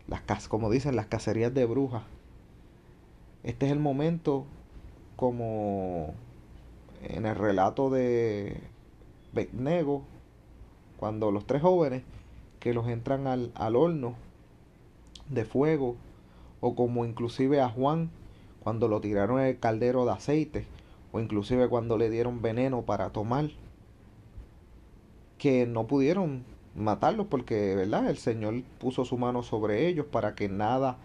las 0.06 0.48
como 0.48 0.70
dicen, 0.70 0.96
las 0.96 1.06
cacerías 1.06 1.52
de 1.52 1.64
brujas. 1.66 2.02
Este 3.42 3.66
es 3.66 3.72
el 3.72 3.78
momento 3.78 4.46
como 5.16 6.14
en 7.02 7.26
el 7.26 7.36
relato 7.36 7.90
de 7.90 8.60
Nego, 9.52 10.02
cuando 10.98 11.30
los 11.30 11.46
tres 11.46 11.62
jóvenes 11.62 12.02
que 12.60 12.74
los 12.74 12.88
entran 12.88 13.26
al, 13.26 13.52
al 13.54 13.76
horno 13.76 14.14
de 15.28 15.44
fuego, 15.44 15.96
o 16.60 16.74
como 16.74 17.04
inclusive 17.04 17.60
a 17.60 17.68
Juan 17.68 18.10
cuando 18.62 18.88
lo 18.88 19.00
tiraron 19.00 19.40
en 19.40 19.46
el 19.46 19.58
caldero 19.58 20.04
de 20.04 20.12
aceite, 20.12 20.66
o 21.12 21.20
inclusive 21.20 21.68
cuando 21.68 21.96
le 21.96 22.10
dieron 22.10 22.42
veneno 22.42 22.82
para 22.82 23.10
tomar, 23.10 23.50
que 25.38 25.66
no 25.66 25.86
pudieron 25.86 26.44
matarlos 26.74 27.26
porque, 27.28 27.74
¿verdad? 27.76 28.10
El 28.10 28.18
Señor 28.18 28.62
puso 28.78 29.04
su 29.04 29.16
mano 29.16 29.42
sobre 29.42 29.86
ellos 29.86 30.06
para 30.06 30.34
que 30.34 30.48
nada 30.48 30.98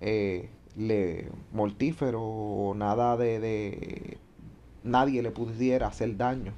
eh, 0.00 0.48
le 0.76 1.28
mortífero 1.52 2.22
o 2.22 2.74
nada 2.74 3.16
de, 3.16 3.38
de, 3.38 4.18
nadie 4.82 5.22
le 5.22 5.30
pudiera 5.30 5.86
hacer 5.86 6.16
daño. 6.16 6.52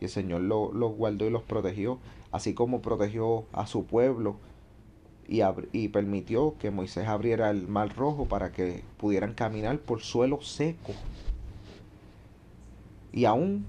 Y 0.00 0.04
el 0.04 0.10
Señor 0.10 0.42
los 0.42 0.96
guardó 0.96 1.26
y 1.26 1.30
los 1.30 1.42
protegió, 1.42 1.98
así 2.32 2.54
como 2.54 2.82
protegió 2.82 3.44
a 3.52 3.66
su 3.66 3.84
pueblo 3.84 4.36
y, 5.28 5.40
y, 5.72 5.88
permitió 5.88 6.54
que 6.58 6.70
Moisés 6.70 7.08
abriera 7.08 7.50
el 7.50 7.66
mar 7.66 7.94
rojo 7.96 8.26
para 8.26 8.52
que 8.52 8.84
pudieran 8.98 9.34
caminar 9.34 9.78
por 9.78 10.00
suelo 10.00 10.40
seco. 10.40 10.92
Y 13.12 13.24
aún 13.24 13.64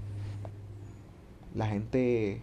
la 1.54 1.66
gente 1.66 2.40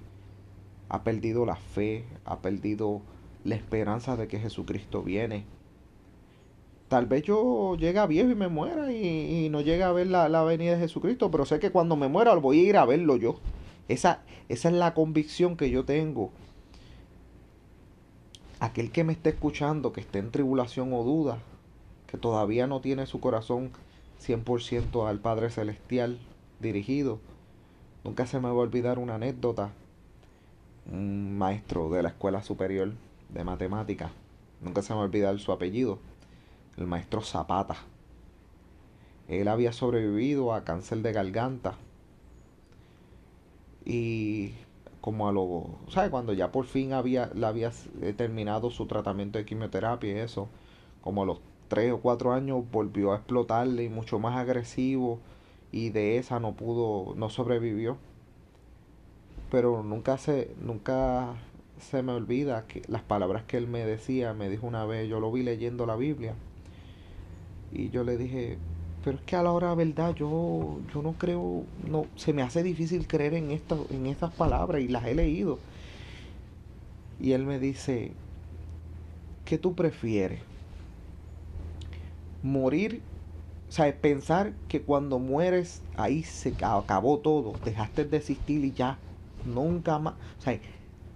ha 0.89 1.03
perdido 1.03 1.45
la 1.45 1.55
fe, 1.55 2.03
ha 2.25 2.39
perdido 2.39 3.01
la 3.43 3.55
esperanza 3.55 4.17
de 4.17 4.27
que 4.27 4.39
Jesucristo 4.39 5.03
viene. 5.03 5.45
Tal 6.87 7.05
vez 7.05 7.23
yo 7.23 7.75
llegue 7.77 7.99
a 7.99 8.05
viejo 8.05 8.29
y 8.29 8.35
me 8.35 8.47
muera 8.47 8.91
y, 8.91 9.49
no 9.49 9.61
llegue 9.61 9.83
a 9.83 9.91
ver 9.91 10.07
la, 10.07 10.29
la, 10.29 10.43
venida 10.43 10.73
de 10.73 10.79
Jesucristo, 10.79 11.31
pero 11.31 11.45
sé 11.45 11.59
que 11.59 11.71
cuando 11.71 11.95
me 11.95 12.07
muera 12.07 12.35
voy 12.35 12.59
a 12.59 12.69
ir 12.69 12.77
a 12.77 12.85
verlo 12.85 13.15
yo. 13.15 13.39
Esa, 13.87 14.21
esa 14.49 14.69
es 14.69 14.75
la 14.75 14.93
convicción 14.93 15.57
que 15.57 15.69
yo 15.69 15.85
tengo. 15.85 16.31
Aquel 18.59 18.91
que 18.91 19.03
me 19.03 19.13
esté 19.13 19.29
escuchando, 19.29 19.93
que 19.93 20.01
esté 20.01 20.19
en 20.19 20.31
tribulación 20.31 20.93
o 20.93 21.03
duda, 21.03 21.39
que 22.07 22.17
todavía 22.17 22.67
no 22.67 22.81
tiene 22.81 23.05
su 23.05 23.19
corazón 23.19 23.71
100% 24.25 25.07
al 25.07 25.19
Padre 25.19 25.49
Celestial 25.49 26.19
dirigido, 26.59 27.19
nunca 28.03 28.25
se 28.25 28.39
me 28.39 28.47
va 28.47 28.49
a 28.49 28.53
olvidar 28.53 28.97
una 28.97 29.15
anécdota 29.15 29.71
un 30.91 31.37
maestro 31.37 31.89
de 31.89 32.03
la 32.03 32.09
escuela 32.09 32.43
superior 32.43 32.93
de 33.29 33.43
matemáticas, 33.43 34.11
nunca 34.61 34.81
se 34.81 34.93
me 34.93 34.97
va 34.97 35.03
a 35.03 35.05
olvidar 35.05 35.39
su 35.39 35.51
apellido, 35.51 35.99
el 36.77 36.85
maestro 36.87 37.21
Zapata. 37.21 37.77
Él 39.27 39.47
había 39.47 39.73
sobrevivido 39.73 40.53
a 40.53 40.63
cáncer 40.63 40.99
de 40.99 41.11
garganta 41.11 41.75
y 43.85 44.53
como 45.01 45.29
a 45.29 45.31
lo, 45.31 45.77
¿sabes? 45.89 46.09
Cuando 46.09 46.33
ya 46.33 46.51
por 46.51 46.65
fin 46.65 46.93
había, 46.93 47.29
le 47.35 47.45
había 47.45 47.71
terminado 48.17 48.71
su 48.71 48.87
tratamiento 48.87 49.37
de 49.37 49.45
quimioterapia 49.45 50.11
y 50.11 50.19
eso, 50.19 50.49
como 51.01 51.23
a 51.23 51.25
los 51.25 51.39
3 51.67 51.93
o 51.93 51.99
4 51.99 52.33
años 52.33 52.63
volvió 52.71 53.13
a 53.13 53.17
explotarle 53.17 53.83
y 53.83 53.89
mucho 53.89 54.19
más 54.19 54.37
agresivo 54.37 55.19
y 55.71 55.89
de 55.89 56.17
esa 56.17 56.39
no 56.39 56.53
pudo, 56.53 57.15
no 57.15 57.29
sobrevivió 57.29 57.97
pero 59.55 59.83
nunca 59.83 60.17
se, 60.17 60.53
nunca 60.59 61.35
se 61.79 62.03
me 62.03 62.11
olvida 62.11 62.67
que 62.67 62.81
las 62.87 63.03
palabras 63.03 63.43
que 63.43 63.57
él 63.57 63.67
me 63.67 63.85
decía, 63.85 64.33
me 64.33 64.49
dijo 64.49 64.67
una 64.67 64.85
vez, 64.85 65.07
yo 65.07 65.19
lo 65.19 65.31
vi 65.31 65.43
leyendo 65.43 65.85
la 65.85 65.95
Biblia, 65.95 66.35
y 67.71 67.89
yo 67.89 68.03
le 68.03 68.17
dije, 68.17 68.57
pero 69.05 69.17
es 69.17 69.23
que 69.23 69.35
a 69.35 69.43
la 69.43 69.51
hora 69.51 69.75
verdad 69.75 70.15
yo, 70.15 70.79
yo 70.91 71.03
no 71.03 71.13
creo, 71.13 71.63
no, 71.87 72.07
se 72.15 72.33
me 72.33 72.41
hace 72.41 72.63
difícil 72.63 73.05
creer 73.05 73.35
en, 73.35 73.51
en 73.51 74.05
estas 74.07 74.33
palabras 74.33 74.81
y 74.81 74.87
las 74.87 75.05
he 75.05 75.13
leído. 75.13 75.59
Y 77.19 77.33
él 77.33 77.45
me 77.45 77.59
dice, 77.59 78.13
¿qué 79.45 79.59
tú 79.59 79.75
prefieres? 79.75 80.39
Morir, 82.41 83.03
o 83.69 83.71
sea, 83.71 83.95
pensar 83.95 84.53
que 84.67 84.81
cuando 84.81 85.19
mueres 85.19 85.83
ahí 85.97 86.23
se 86.23 86.55
acabó 86.61 87.19
todo, 87.19 87.53
dejaste 87.63 88.05
de 88.05 88.17
existir 88.17 88.65
y 88.65 88.71
ya, 88.71 88.97
nunca 89.45 89.99
más. 89.99 90.15
O 90.39 90.41
sea, 90.41 90.59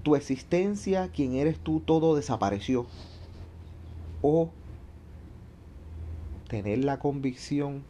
tu 0.04 0.16
existencia, 0.16 1.08
quien 1.08 1.34
eres 1.34 1.58
tú, 1.58 1.80
todo 1.80 2.16
desapareció. 2.16 2.86
O 4.22 4.52
tener 6.50 6.80
la 6.80 6.98
convicción 6.98 7.84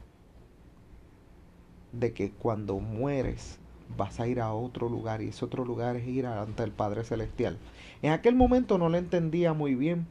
de 1.93 2.13
que 2.13 2.29
cuando 2.29 2.79
mueres 2.79 3.57
vas 3.97 4.19
a 4.19 4.27
ir 4.27 4.39
a 4.41 4.53
otro 4.53 4.89
lugar 4.89 5.21
y 5.21 5.29
ese 5.29 5.45
otro 5.45 5.65
lugar 5.65 5.95
es 5.95 6.07
ir 6.07 6.27
ante 6.27 6.61
el 6.63 6.71
Padre 6.71 7.03
Celestial. 7.03 7.57
En 8.03 8.11
aquel 8.11 8.35
momento 8.35 8.77
no 8.77 8.89
lo 8.89 8.97
entendía 8.97 9.53
muy 9.53 9.73
bien, 9.73 10.05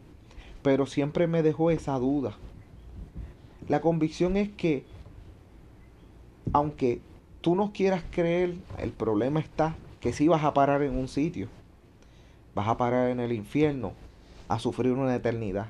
pero 0.62 0.87
siempre 0.87 1.26
me 1.26 1.42
dejó 1.42 1.70
esa 1.70 1.96
duda. 1.98 2.37
La 3.68 3.80
convicción 3.82 4.37
es 4.37 4.48
que, 4.48 4.84
aunque 6.52 7.00
tú 7.42 7.54
no 7.54 7.72
quieras 7.72 8.02
creer, 8.11 8.54
el 8.78 8.90
problema 8.92 9.40
está 9.40 9.76
que 10.00 10.14
si 10.14 10.26
vas 10.26 10.42
a 10.42 10.54
parar 10.54 10.82
en 10.82 10.96
un 10.96 11.06
sitio, 11.06 11.48
vas 12.54 12.66
a 12.66 12.78
parar 12.78 13.11
en 13.11 13.20
el 13.20 13.32
infierno 13.32 13.92
a 14.48 14.58
sufrir 14.58 14.92
una 14.92 15.14
eternidad. 15.14 15.66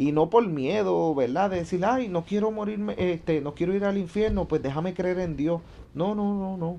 Y 0.00 0.12
no 0.12 0.30
por 0.30 0.46
miedo, 0.46 1.14
¿verdad? 1.14 1.50
De 1.50 1.56
decir, 1.56 1.84
ay, 1.84 2.08
no 2.08 2.24
quiero 2.24 2.50
morirme, 2.50 2.94
este, 2.96 3.42
no 3.42 3.54
quiero 3.54 3.74
ir 3.74 3.84
al 3.84 3.98
infierno, 3.98 4.48
pues 4.48 4.62
déjame 4.62 4.94
creer 4.94 5.18
en 5.18 5.36
Dios. 5.36 5.60
No, 5.92 6.14
no, 6.14 6.32
no, 6.32 6.56
no. 6.56 6.78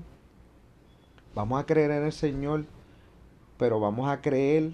Vamos 1.32 1.60
a 1.60 1.64
creer 1.64 1.92
en 1.92 2.02
el 2.02 2.10
Señor, 2.10 2.64
pero 3.58 3.78
vamos 3.78 4.10
a 4.10 4.20
creer 4.20 4.72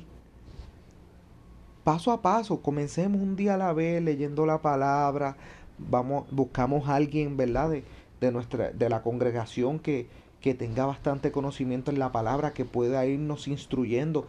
paso 1.84 2.10
a 2.10 2.22
paso. 2.22 2.62
Comencemos 2.62 3.20
un 3.20 3.36
día 3.36 3.52
a 3.52 3.58
la 3.58 3.74
vez 3.74 4.02
leyendo 4.02 4.46
la 4.46 4.62
palabra. 4.62 5.36
Vamos, 5.76 6.24
buscamos 6.30 6.88
a 6.88 6.94
alguien, 6.94 7.36
¿verdad? 7.36 7.68
De, 7.68 7.84
de 8.18 8.32
nuestra, 8.32 8.70
de 8.70 8.88
la 8.88 9.02
congregación 9.02 9.78
que, 9.78 10.08
que 10.40 10.54
tenga 10.54 10.86
bastante 10.86 11.32
conocimiento 11.32 11.90
en 11.90 11.98
la 11.98 12.12
palabra, 12.12 12.54
que 12.54 12.64
pueda 12.64 13.04
irnos 13.04 13.46
instruyendo, 13.46 14.26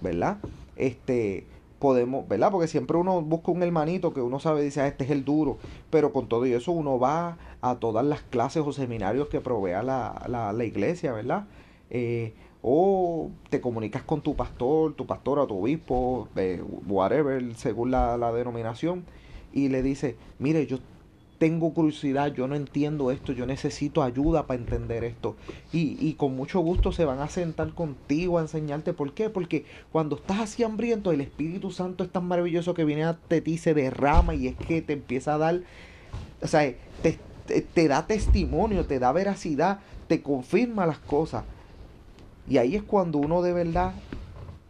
¿verdad? 0.00 0.38
Este, 0.76 1.48
podemos, 1.80 2.28
¿verdad? 2.28 2.52
Porque 2.52 2.68
siempre 2.68 2.96
uno 2.96 3.22
busca 3.22 3.50
un 3.50 3.62
hermanito 3.64 4.14
que 4.14 4.20
uno 4.20 4.38
sabe, 4.38 4.62
dice, 4.62 4.82
ah, 4.82 4.86
este 4.86 5.04
es 5.04 5.10
el 5.10 5.24
duro, 5.24 5.58
pero 5.88 6.12
con 6.12 6.28
todo 6.28 6.44
eso 6.44 6.70
uno 6.70 7.00
va 7.00 7.38
a 7.62 7.76
todas 7.76 8.04
las 8.04 8.22
clases 8.22 8.62
o 8.64 8.72
seminarios 8.72 9.28
que 9.28 9.40
provea 9.40 9.82
la, 9.82 10.52
la, 10.54 10.64
iglesia, 10.64 11.12
¿verdad? 11.12 11.46
Eh, 11.88 12.34
o 12.62 13.30
te 13.48 13.60
comunicas 13.60 14.02
con 14.02 14.20
tu 14.20 14.36
pastor, 14.36 14.92
tu 14.94 15.06
pastora, 15.06 15.46
tu 15.46 15.58
obispo, 15.58 16.28
eh, 16.36 16.62
whatever, 16.86 17.56
según 17.56 17.90
la, 17.90 18.18
la 18.18 18.30
denominación, 18.30 19.04
y 19.52 19.70
le 19.70 19.82
dice, 19.82 20.16
mire, 20.38 20.66
yo 20.66 20.78
tengo 21.40 21.72
curiosidad, 21.72 22.34
yo 22.34 22.46
no 22.46 22.54
entiendo 22.54 23.10
esto, 23.10 23.32
yo 23.32 23.46
necesito 23.46 24.02
ayuda 24.02 24.46
para 24.46 24.60
entender 24.60 25.04
esto. 25.04 25.36
Y, 25.72 25.96
y, 25.98 26.12
con 26.12 26.36
mucho 26.36 26.60
gusto 26.60 26.92
se 26.92 27.06
van 27.06 27.20
a 27.20 27.30
sentar 27.30 27.72
contigo 27.72 28.36
a 28.36 28.42
enseñarte 28.42 28.92
por 28.92 29.14
qué. 29.14 29.30
Porque 29.30 29.64
cuando 29.90 30.16
estás 30.16 30.40
así 30.40 30.62
hambriento, 30.64 31.12
el 31.12 31.22
Espíritu 31.22 31.70
Santo 31.70 32.04
es 32.04 32.10
tan 32.10 32.26
maravilloso 32.26 32.74
que 32.74 32.84
viene 32.84 33.04
a 33.04 33.14
ti, 33.14 33.56
se 33.56 33.72
derrama 33.72 34.34
y 34.34 34.48
es 34.48 34.56
que 34.56 34.82
te 34.82 34.92
empieza 34.92 35.32
a 35.32 35.38
dar, 35.38 35.62
o 36.42 36.46
sea, 36.46 36.74
te, 37.02 37.18
te 37.62 37.88
da 37.88 38.06
testimonio, 38.06 38.84
te 38.84 38.98
da 38.98 39.10
veracidad, 39.10 39.80
te 40.08 40.20
confirma 40.20 40.84
las 40.84 40.98
cosas. 40.98 41.44
Y 42.50 42.58
ahí 42.58 42.76
es 42.76 42.82
cuando 42.82 43.16
uno 43.16 43.40
de 43.40 43.54
verdad 43.54 43.94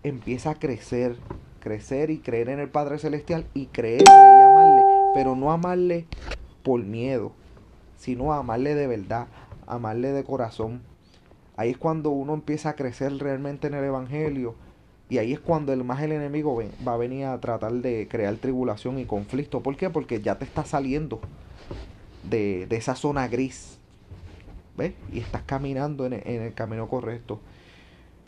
empieza 0.05 0.51
a 0.51 0.55
crecer, 0.55 1.17
crecer 1.59 2.11
y 2.11 2.19
creer 2.19 2.49
en 2.49 2.61
el 2.61 2.69
Padre 2.69 2.99
Celestial 2.99 3.45
y 3.55 3.67
creerle 3.67 4.05
y 4.07 4.43
amarle, 4.43 4.83
pero 5.15 5.35
no 5.35 5.51
amarle 5.51 6.07
por 6.63 6.83
miedo, 6.83 7.33
sino 7.97 8.33
amarle 8.33 8.75
de 8.75 8.87
verdad, 8.87 9.27
amarle 9.67 10.13
de 10.13 10.25
corazón. 10.25 10.83
Ahí 11.57 11.71
es 11.71 11.79
cuando 11.79 12.11
uno 12.11 12.35
empieza 12.35 12.71
a 12.71 12.77
crecer 12.77 13.17
realmente 13.19 13.67
en 13.67 13.75
el 13.75 13.85
Evangelio. 13.85 14.55
Y 15.09 15.19
ahí 15.19 15.33
es 15.33 15.41
cuando 15.41 15.73
el 15.73 15.83
más 15.83 16.01
el 16.03 16.13
enemigo 16.13 16.63
va 16.87 16.95
a 16.95 16.97
venir 16.97 17.27
a 17.27 17.41
tratar 17.41 17.73
de 17.73 18.07
crear 18.09 18.37
tribulación 18.37 18.99
y 18.99 19.05
conflicto. 19.05 19.61
¿Por 19.61 19.77
qué? 19.77 19.91
Porque 19.91 20.21
ya 20.21 20.39
te 20.39 20.45
está 20.45 20.65
saliendo 20.65 21.21
de, 22.23 22.67
esa 22.71 22.95
zona 22.95 23.27
gris. 23.27 23.79
¿ves? 24.77 24.95
Y 25.13 25.19
estás 25.19 25.43
caminando 25.43 26.07
en 26.07 26.13
el 26.15 26.55
camino 26.55 26.89
correcto. 26.89 27.41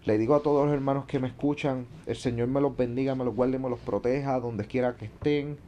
Le 0.04 0.18
digo 0.18 0.34
a 0.34 0.42
todos 0.42 0.66
los 0.66 0.74
hermanos 0.74 1.04
que 1.04 1.20
me 1.20 1.28
escuchan, 1.28 1.86
el 2.06 2.16
Señor 2.16 2.48
me 2.48 2.60
los 2.60 2.76
bendiga, 2.76 3.14
me 3.14 3.24
los 3.24 3.36
guarde, 3.36 3.60
me 3.60 3.70
los 3.70 3.78
proteja, 3.78 4.40
donde 4.40 4.64
quiera 4.64 4.96
que 4.96 5.04
estén. 5.04 5.58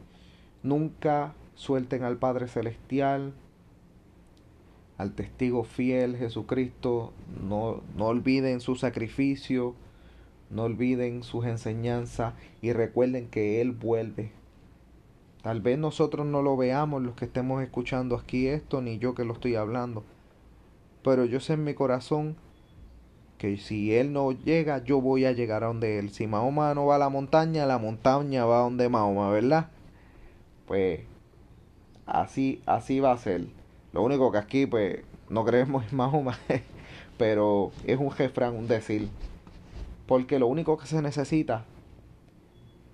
Nunca 0.61 1.33
suelten 1.55 2.03
al 2.03 2.17
Padre 2.17 2.47
Celestial, 2.47 3.33
al 4.97 5.13
testigo 5.13 5.63
fiel 5.63 6.17
Jesucristo. 6.17 7.13
No, 7.41 7.81
no 7.95 8.05
olviden 8.05 8.59
su 8.59 8.75
sacrificio, 8.75 9.75
no 10.49 10.63
olviden 10.63 11.23
sus 11.23 11.45
enseñanzas 11.45 12.33
y 12.61 12.73
recuerden 12.73 13.27
que 13.27 13.61
Él 13.61 13.71
vuelve. 13.71 14.31
Tal 15.41 15.61
vez 15.61 15.77
nosotros 15.77 16.25
no 16.25 16.41
lo 16.41 16.57
veamos 16.57 17.03
los 17.03 17.15
que 17.15 17.25
estemos 17.25 17.61
escuchando 17.61 18.15
aquí 18.15 18.47
esto, 18.47 18.81
ni 18.81 18.97
yo 18.97 19.13
que 19.13 19.25
lo 19.25 19.33
estoy 19.33 19.55
hablando. 19.55 20.03
Pero 21.03 21.25
yo 21.25 21.39
sé 21.39 21.53
en 21.53 21.63
mi 21.63 21.75
corazón 21.75 22.35
que 23.37 23.57
si 23.57 23.93
él 23.93 24.11
no 24.11 24.31
llega, 24.31 24.83
yo 24.83 25.01
voy 25.01 25.25
a 25.25 25.33
llegar 25.33 25.63
a 25.63 25.67
donde 25.67 25.99
él. 25.99 26.09
Si 26.09 26.25
Mahoma 26.25 26.73
no 26.73 26.87
va 26.87 26.95
a 26.95 26.97
la 26.97 27.09
montaña, 27.09 27.67
la 27.67 27.77
montaña 27.77 28.43
va 28.45 28.57
a 28.57 28.63
donde 28.63 28.89
Mahoma, 28.89 29.29
¿verdad? 29.29 29.69
Pues 30.65 31.01
así, 32.05 32.61
así 32.65 32.99
va 32.99 33.11
a 33.11 33.17
ser. 33.17 33.45
Lo 33.93 34.03
único 34.03 34.31
que 34.31 34.37
aquí, 34.37 34.65
pues, 34.65 34.99
no 35.29 35.45
creemos 35.45 35.85
en 35.89 35.97
Mahoma, 35.97 36.37
pero 37.17 37.71
es 37.85 37.97
un 37.97 38.11
refrán, 38.11 38.55
un 38.55 38.67
decir. 38.67 39.09
Porque 40.05 40.39
lo 40.39 40.47
único 40.47 40.77
que 40.77 40.85
se 40.85 41.01
necesita 41.01 41.65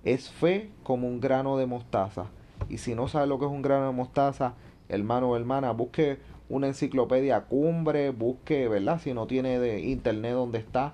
es 0.04 0.30
fe 0.30 0.70
como 0.82 1.08
un 1.08 1.20
grano 1.20 1.56
de 1.56 1.66
mostaza. 1.66 2.26
Y 2.68 2.78
si 2.78 2.94
no 2.94 3.08
sabe 3.08 3.26
lo 3.26 3.38
que 3.38 3.44
es 3.44 3.50
un 3.50 3.62
grano 3.62 3.86
de 3.86 3.92
mostaza, 3.92 4.54
hermano 4.88 5.30
o 5.30 5.36
hermana, 5.36 5.72
busque 5.72 6.18
una 6.48 6.66
enciclopedia 6.66 7.42
cumbre, 7.42 8.10
busque, 8.10 8.68
¿verdad? 8.68 9.00
Si 9.00 9.14
no 9.14 9.26
tiene 9.26 9.58
de 9.58 9.80
internet 9.80 10.34
donde 10.34 10.58
está, 10.58 10.92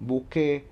busque 0.00 0.64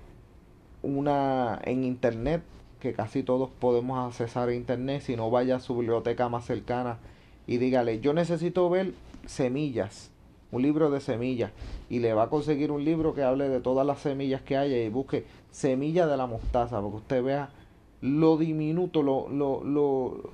una 0.81 1.59
en 1.63 1.83
internet, 1.83 2.43
que 2.79 2.93
casi 2.93 3.23
todos 3.23 3.49
podemos 3.49 4.07
accesar 4.07 4.49
a 4.49 4.53
internet, 4.53 5.01
si 5.01 5.15
no 5.15 5.29
vaya 5.29 5.57
a 5.57 5.59
su 5.59 5.77
biblioteca 5.77 6.29
más 6.29 6.45
cercana 6.45 6.97
y 7.47 7.57
dígale, 7.57 7.99
yo 7.99 8.13
necesito 8.13 8.69
ver 8.69 8.93
semillas, 9.25 10.11
un 10.51 10.61
libro 10.61 10.89
de 10.89 10.99
semillas, 10.99 11.51
y 11.89 11.99
le 11.99 12.13
va 12.13 12.23
a 12.23 12.29
conseguir 12.29 12.71
un 12.71 12.83
libro 12.83 13.13
que 13.13 13.23
hable 13.23 13.49
de 13.49 13.61
todas 13.61 13.85
las 13.85 13.99
semillas 13.99 14.41
que 14.41 14.57
haya 14.57 14.77
y 14.77 14.89
busque 14.89 15.25
semilla 15.51 16.07
de 16.07 16.17
la 16.17 16.27
mostaza, 16.27 16.81
porque 16.81 16.97
usted 16.97 17.23
vea 17.23 17.49
lo 18.01 18.37
diminuto, 18.37 19.01
lo, 19.01 19.29
lo, 19.29 19.63
lo 19.63 20.31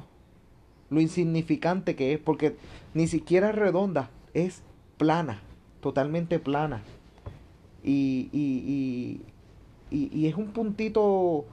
lo 0.93 1.01
insignificante 1.01 1.95
que 1.95 2.13
es, 2.13 2.19
porque 2.19 2.55
ni 2.93 3.07
siquiera 3.07 3.49
es 3.49 3.55
redonda, 3.55 4.09
es 4.33 4.61
plana, 4.97 5.41
totalmente 5.81 6.39
plana. 6.39 6.83
Y, 7.83 8.29
y, 8.31 9.19
y, 9.91 10.07
y, 10.13 10.27
es 10.27 10.35
un 10.35 10.47
puntito 10.51 11.45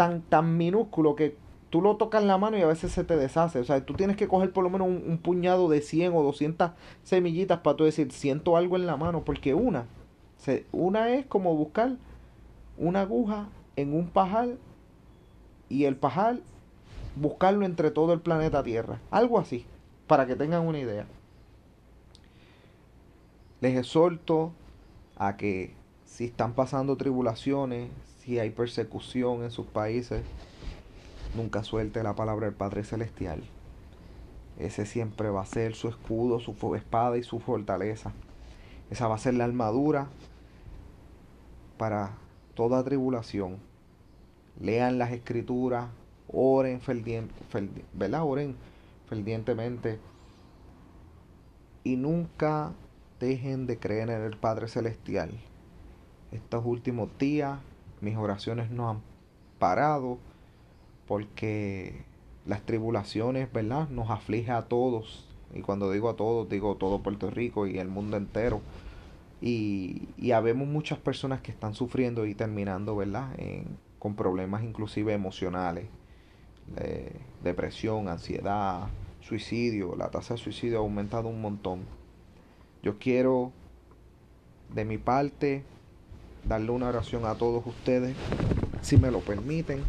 tan, 0.00 0.22
tan 0.22 0.56
minúsculo 0.56 1.14
que 1.14 1.36
tú 1.68 1.82
lo 1.82 1.98
tocas 1.98 2.22
en 2.22 2.28
la 2.28 2.38
mano 2.38 2.56
y 2.56 2.62
a 2.62 2.66
veces 2.66 2.90
se 2.90 3.04
te 3.04 3.18
deshace. 3.18 3.58
O 3.58 3.64
sea, 3.64 3.84
tú 3.84 3.92
tienes 3.92 4.16
que 4.16 4.28
coger 4.28 4.50
por 4.50 4.64
lo 4.64 4.70
menos 4.70 4.88
un, 4.88 5.18
puñado 5.18 5.68
de 5.68 5.82
100 5.82 6.14
o 6.14 6.22
200 6.22 6.70
semillitas 7.02 7.58
para 7.58 7.76
tú 7.76 7.84
decir, 7.84 8.10
siento 8.10 8.56
algo 8.56 8.76
en 8.76 8.86
la 8.86 8.96
mano, 8.96 9.26
porque 9.26 9.52
una, 9.52 9.84
se, 10.38 10.64
una 10.72 11.10
es 11.10 11.26
como 11.26 11.54
buscar 11.54 11.98
una 12.78 13.02
aguja 13.02 13.50
en 13.76 13.94
un 13.94 14.08
pajal 14.08 14.58
y 15.68 15.84
el 15.84 15.96
pajal 15.96 16.42
buscarlo 17.16 17.66
entre 17.66 17.90
todo 17.90 18.14
el 18.14 18.20
planeta 18.20 18.62
Tierra. 18.62 19.00
Algo 19.10 19.38
así, 19.38 19.66
para 20.06 20.26
que 20.26 20.34
tengan 20.34 20.66
una 20.66 20.78
idea. 20.78 21.04
Les 23.60 23.76
exhorto 23.76 24.52
a 25.18 25.36
que 25.36 25.74
si 26.06 26.24
están 26.24 26.54
pasando 26.54 26.96
tribulaciones, 26.96 27.90
si 28.30 28.38
hay 28.38 28.50
persecución 28.50 29.42
en 29.42 29.50
sus 29.50 29.66
países, 29.66 30.22
nunca 31.34 31.64
suelte 31.64 32.00
la 32.04 32.14
palabra 32.14 32.46
del 32.46 32.54
Padre 32.54 32.84
Celestial. 32.84 33.42
Ese 34.56 34.86
siempre 34.86 35.30
va 35.30 35.40
a 35.40 35.46
ser 35.46 35.74
su 35.74 35.88
escudo, 35.88 36.38
su 36.38 36.76
espada 36.76 37.18
y 37.18 37.24
su 37.24 37.40
fortaleza. 37.40 38.12
Esa 38.88 39.08
va 39.08 39.16
a 39.16 39.18
ser 39.18 39.34
la 39.34 39.42
armadura 39.42 40.06
para 41.76 42.12
toda 42.54 42.84
tribulación. 42.84 43.56
Lean 44.60 44.98
las 44.98 45.10
escrituras, 45.10 45.88
oren, 46.28 46.80
¿verdad? 47.94 48.22
oren 48.24 48.54
fervientemente 49.08 49.98
y 51.82 51.96
nunca 51.96 52.74
dejen 53.18 53.66
de 53.66 53.76
creer 53.80 54.08
en 54.08 54.22
el 54.22 54.36
Padre 54.36 54.68
Celestial. 54.68 55.32
Estos 56.30 56.64
últimos 56.64 57.08
días 57.18 57.58
mis 58.00 58.16
oraciones 58.16 58.70
no 58.70 58.88
han 58.88 59.00
parado 59.58 60.18
porque 61.06 62.04
las 62.46 62.62
tribulaciones, 62.62 63.52
¿verdad? 63.52 63.88
Nos 63.88 64.10
aflige 64.10 64.50
a 64.50 64.62
todos. 64.62 65.26
Y 65.54 65.60
cuando 65.60 65.90
digo 65.90 66.08
a 66.08 66.16
todos, 66.16 66.48
digo 66.48 66.76
todo 66.76 67.02
Puerto 67.02 67.30
Rico 67.30 67.66
y 67.66 67.78
el 67.78 67.88
mundo 67.88 68.16
entero. 68.16 68.60
Y, 69.40 70.08
y 70.16 70.32
habemos 70.32 70.68
muchas 70.68 70.98
personas 70.98 71.40
que 71.40 71.50
están 71.50 71.74
sufriendo 71.74 72.26
y 72.26 72.34
terminando, 72.34 72.96
¿verdad? 72.96 73.30
con 73.98 74.14
problemas 74.14 74.62
inclusive 74.62 75.12
emocionales 75.12 75.86
depresión, 77.42 78.08
ansiedad, 78.08 78.88
suicidio. 79.20 79.96
La 79.96 80.10
tasa 80.10 80.34
de 80.34 80.40
suicidio 80.40 80.78
ha 80.78 80.80
aumentado 80.80 81.28
un 81.28 81.40
montón. 81.40 81.84
Yo 82.82 82.98
quiero, 82.98 83.52
de 84.72 84.84
mi 84.84 84.98
parte, 84.98 85.64
darle 86.44 86.70
una 86.70 86.88
oración 86.88 87.24
a 87.26 87.34
todos 87.34 87.66
ustedes, 87.66 88.14
si 88.82 88.96
me 88.96 89.10
lo 89.10 89.20
permiten. 89.20 89.80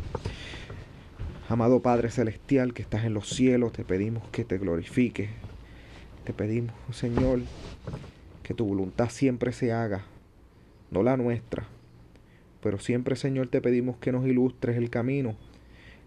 Amado 1.49 1.81
Padre 1.81 2.09
Celestial 2.09 2.73
que 2.73 2.81
estás 2.81 3.03
en 3.05 3.13
los 3.13 3.29
cielos, 3.29 3.73
te 3.73 3.83
pedimos 3.83 4.23
que 4.31 4.45
te 4.45 4.57
glorifiques. 4.57 5.29
Te 6.23 6.33
pedimos, 6.33 6.73
Señor, 6.91 7.39
que 8.43 8.53
tu 8.53 8.65
voluntad 8.65 9.09
siempre 9.09 9.51
se 9.51 9.73
haga, 9.73 10.03
no 10.91 11.03
la 11.03 11.17
nuestra. 11.17 11.65
Pero 12.61 12.79
siempre, 12.79 13.15
Señor, 13.15 13.47
te 13.47 13.59
pedimos 13.59 13.97
que 13.97 14.11
nos 14.11 14.25
ilustres 14.27 14.77
el 14.77 14.89
camino 14.89 15.35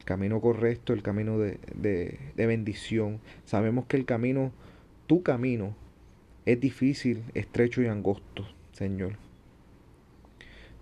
camino 0.05 0.41
correcto, 0.41 0.93
el 0.93 1.03
camino 1.03 1.39
de, 1.39 1.59
de, 1.75 2.47
bendición. 2.47 3.21
Sabemos 3.45 3.87
que 3.87 3.97
el 3.97 4.05
camino, 4.05 4.53
tu 5.07 5.23
camino, 5.23 5.75
es 6.47 6.61
difícil, 6.61 7.25
estrecho 7.35 7.83
y 7.83 7.87
angosto, 7.87 8.47
Señor. 8.73 9.17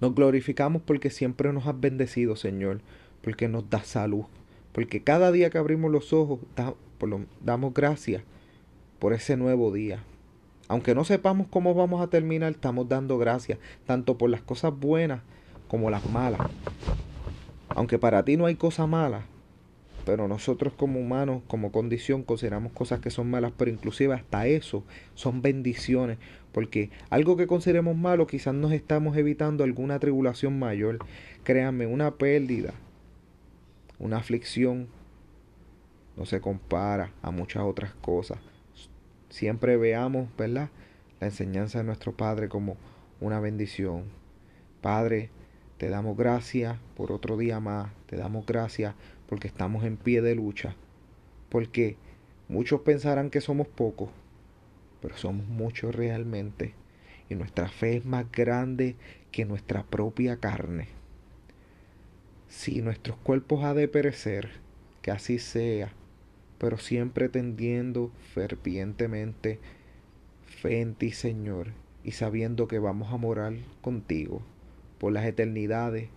Nos 0.02 0.16
glorificamos 0.16 0.82
porque 0.82 1.10
siempre 1.10 1.52
nos 1.52 1.68
has 1.68 1.78
bendecido, 1.78 2.34
Señor, 2.34 2.80
porque 3.22 3.46
nos 3.46 3.70
das 3.70 3.86
salud, 3.86 4.24
porque 4.72 5.04
cada 5.04 5.30
día 5.30 5.48
que 5.48 5.58
abrimos 5.58 5.92
los 5.92 6.12
ojos 6.12 6.40
damos 7.40 7.72
gracias 7.72 8.24
por 8.98 9.12
ese 9.12 9.36
nuevo 9.36 9.72
día. 9.72 10.02
Aunque 10.66 10.96
no 10.96 11.04
sepamos 11.04 11.46
cómo 11.46 11.72
vamos 11.74 12.02
a 12.02 12.08
terminar, 12.08 12.50
estamos 12.50 12.88
dando 12.88 13.16
gracias, 13.16 13.60
tanto 13.86 14.18
por 14.18 14.28
las 14.28 14.42
cosas 14.42 14.76
buenas 14.76 15.20
como 15.68 15.88
las 15.88 16.04
malas. 16.10 16.40
Aunque 17.68 17.96
para 17.96 18.24
ti 18.24 18.36
no 18.36 18.46
hay 18.46 18.56
cosa 18.56 18.88
mala, 18.88 19.22
pero 20.04 20.26
nosotros 20.28 20.72
como 20.74 21.00
humanos, 21.00 21.42
como 21.46 21.70
condición, 21.70 22.22
consideramos 22.22 22.72
cosas 22.72 23.00
que 23.00 23.10
son 23.10 23.30
malas, 23.30 23.52
pero 23.56 23.70
inclusive 23.70 24.14
hasta 24.14 24.46
eso 24.46 24.84
son 25.14 25.42
bendiciones, 25.42 26.18
porque 26.52 26.90
algo 27.10 27.36
que 27.36 27.46
consideremos 27.46 27.96
malo 27.96 28.26
quizás 28.26 28.54
nos 28.54 28.72
estamos 28.72 29.16
evitando 29.16 29.64
alguna 29.64 29.98
tribulación 29.98 30.58
mayor. 30.58 30.98
Créanme, 31.44 31.86
una 31.86 32.12
pérdida, 32.12 32.74
una 33.98 34.18
aflicción, 34.18 34.88
no 36.16 36.26
se 36.26 36.40
compara 36.40 37.12
a 37.22 37.30
muchas 37.30 37.62
otras 37.62 37.94
cosas. 37.94 38.38
Siempre 39.30 39.76
veamos, 39.76 40.28
¿verdad? 40.36 40.68
La 41.20 41.28
enseñanza 41.28 41.78
de 41.78 41.84
nuestro 41.84 42.12
Padre 42.12 42.48
como 42.48 42.76
una 43.20 43.40
bendición. 43.40 44.04
Padre, 44.82 45.30
te 45.78 45.88
damos 45.88 46.16
gracias 46.16 46.76
por 46.96 47.12
otro 47.12 47.36
día 47.36 47.60
más. 47.60 47.92
Te 48.06 48.16
damos 48.16 48.44
gracias 48.44 48.94
porque 49.32 49.48
estamos 49.48 49.84
en 49.84 49.96
pie 49.96 50.20
de 50.20 50.34
lucha. 50.34 50.76
Porque 51.48 51.96
muchos 52.48 52.82
pensarán 52.82 53.30
que 53.30 53.40
somos 53.40 53.66
pocos, 53.66 54.10
pero 55.00 55.16
somos 55.16 55.46
muchos 55.48 55.94
realmente. 55.94 56.74
Y 57.30 57.34
nuestra 57.36 57.70
fe 57.70 57.96
es 57.96 58.04
más 58.04 58.30
grande 58.30 58.94
que 59.30 59.46
nuestra 59.46 59.84
propia 59.84 60.36
carne. 60.36 60.88
Si 62.46 62.82
nuestros 62.82 63.16
cuerpos 63.16 63.64
ha 63.64 63.72
de 63.72 63.88
perecer, 63.88 64.50
que 65.00 65.12
así 65.12 65.38
sea, 65.38 65.94
pero 66.58 66.76
siempre 66.76 67.30
tendiendo 67.30 68.12
fervientemente 68.34 69.60
fe 70.44 70.82
en 70.82 70.94
ti, 70.94 71.10
Señor, 71.10 71.68
y 72.04 72.10
sabiendo 72.10 72.68
que 72.68 72.78
vamos 72.78 73.10
a 73.10 73.16
morar 73.16 73.54
contigo 73.80 74.42
por 74.98 75.10
las 75.10 75.24
eternidades 75.24 76.10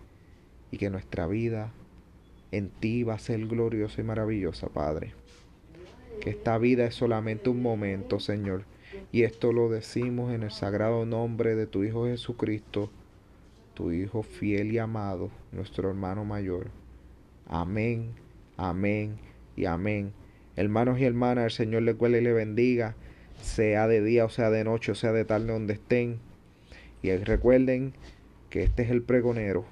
y 0.69 0.77
que 0.79 0.89
nuestra 0.89 1.27
vida 1.27 1.71
en 2.57 2.69
ti 2.69 3.03
va 3.03 3.15
a 3.15 3.19
ser 3.19 3.45
gloriosa 3.47 3.99
y 3.99 4.03
maravillosa, 4.05 4.67
Padre. 4.67 5.13
Que 6.21 6.29
esta 6.29 6.57
vida 6.57 6.85
es 6.85 6.95
solamente 6.95 7.49
un 7.49 7.61
momento, 7.61 8.19
Señor, 8.19 8.63
Y 9.11 9.23
esto 9.23 9.51
lo 9.51 9.67
decimos 9.69 10.33
en 10.33 10.43
el 10.43 10.51
sagrado 10.51 11.05
nombre 11.05 11.55
de 11.55 11.67
tu 11.67 11.83
Hijo 11.83 12.05
Jesucristo, 12.05 12.89
tu 13.73 13.91
Hijo 13.91 14.23
fiel 14.23 14.71
y 14.71 14.77
amado, 14.77 15.31
nuestro 15.51 15.89
hermano 15.89 16.23
mayor. 16.23 16.71
Amén, 17.45 18.13
amén 18.55 19.17
y 19.57 19.65
amén. 19.65 20.13
Hermanos 20.55 20.97
y 20.99 21.03
hermanas, 21.03 21.45
el 21.45 21.51
Señor 21.51 21.81
les 21.81 21.95
cuele 21.95 22.19
y 22.19 22.21
le 22.21 22.31
bendiga, 22.31 22.95
sea 23.41 23.87
de 23.87 24.01
día 24.01 24.23
o 24.23 24.29
sea 24.29 24.49
de 24.49 24.63
noche 24.63 24.93
o 24.93 24.95
sea 24.95 25.11
de 25.11 25.25
tarde 25.25 25.51
donde 25.51 25.73
estén. 25.73 26.19
Y 27.01 27.11
recuerden 27.17 27.93
que 28.49 28.63
este 28.63 28.83
es 28.83 28.91
el 28.91 29.01
pregonero 29.01 29.65